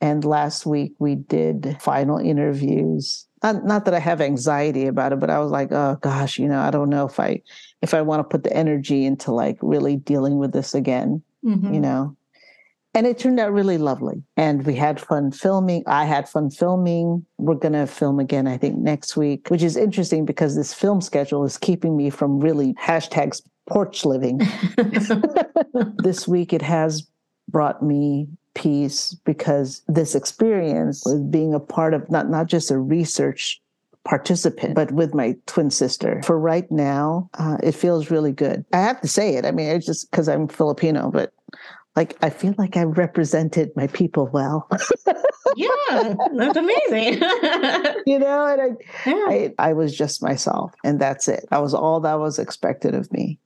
[0.00, 3.26] and last week we did final interviews.
[3.42, 6.48] Not, not that I have anxiety about it, but I was like, oh gosh, you
[6.48, 7.40] know, I don't know if I
[7.80, 11.22] if I want to put the energy into like really dealing with this again.
[11.44, 11.74] Mm-hmm.
[11.74, 12.16] You know,
[12.94, 17.24] and it turned out really lovely and we had fun filming i had fun filming
[17.38, 21.00] we're going to film again i think next week which is interesting because this film
[21.00, 24.40] schedule is keeping me from really hashtags porch living
[25.96, 27.06] this week it has
[27.48, 32.78] brought me peace because this experience with being a part of not not just a
[32.78, 33.60] research
[34.04, 36.20] participant, but with my twin sister.
[36.24, 38.64] For right now, uh, it feels really good.
[38.72, 39.46] I have to say it.
[39.46, 41.32] I mean, it's just because I'm Filipino, but
[41.96, 44.68] like I feel like I represented my people well.
[45.56, 47.22] yeah, that's amazing.
[48.06, 49.24] you know, and I, yeah.
[49.28, 51.46] I, I was just myself, and that's it.
[51.50, 53.38] That was all that was expected of me.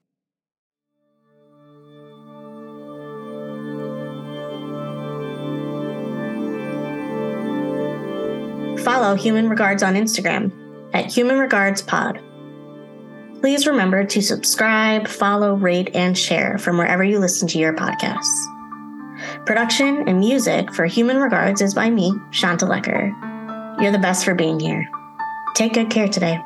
[8.82, 10.50] Follow Human Regards on Instagram
[10.94, 12.22] at Human Regards Pod.
[13.40, 18.26] Please remember to subscribe, follow, rate, and share from wherever you listen to your podcasts.
[19.46, 23.12] Production and music for Human Regards is by me, Shanta Loecker.
[23.80, 24.88] You're the best for being here.
[25.54, 26.40] Take good care today.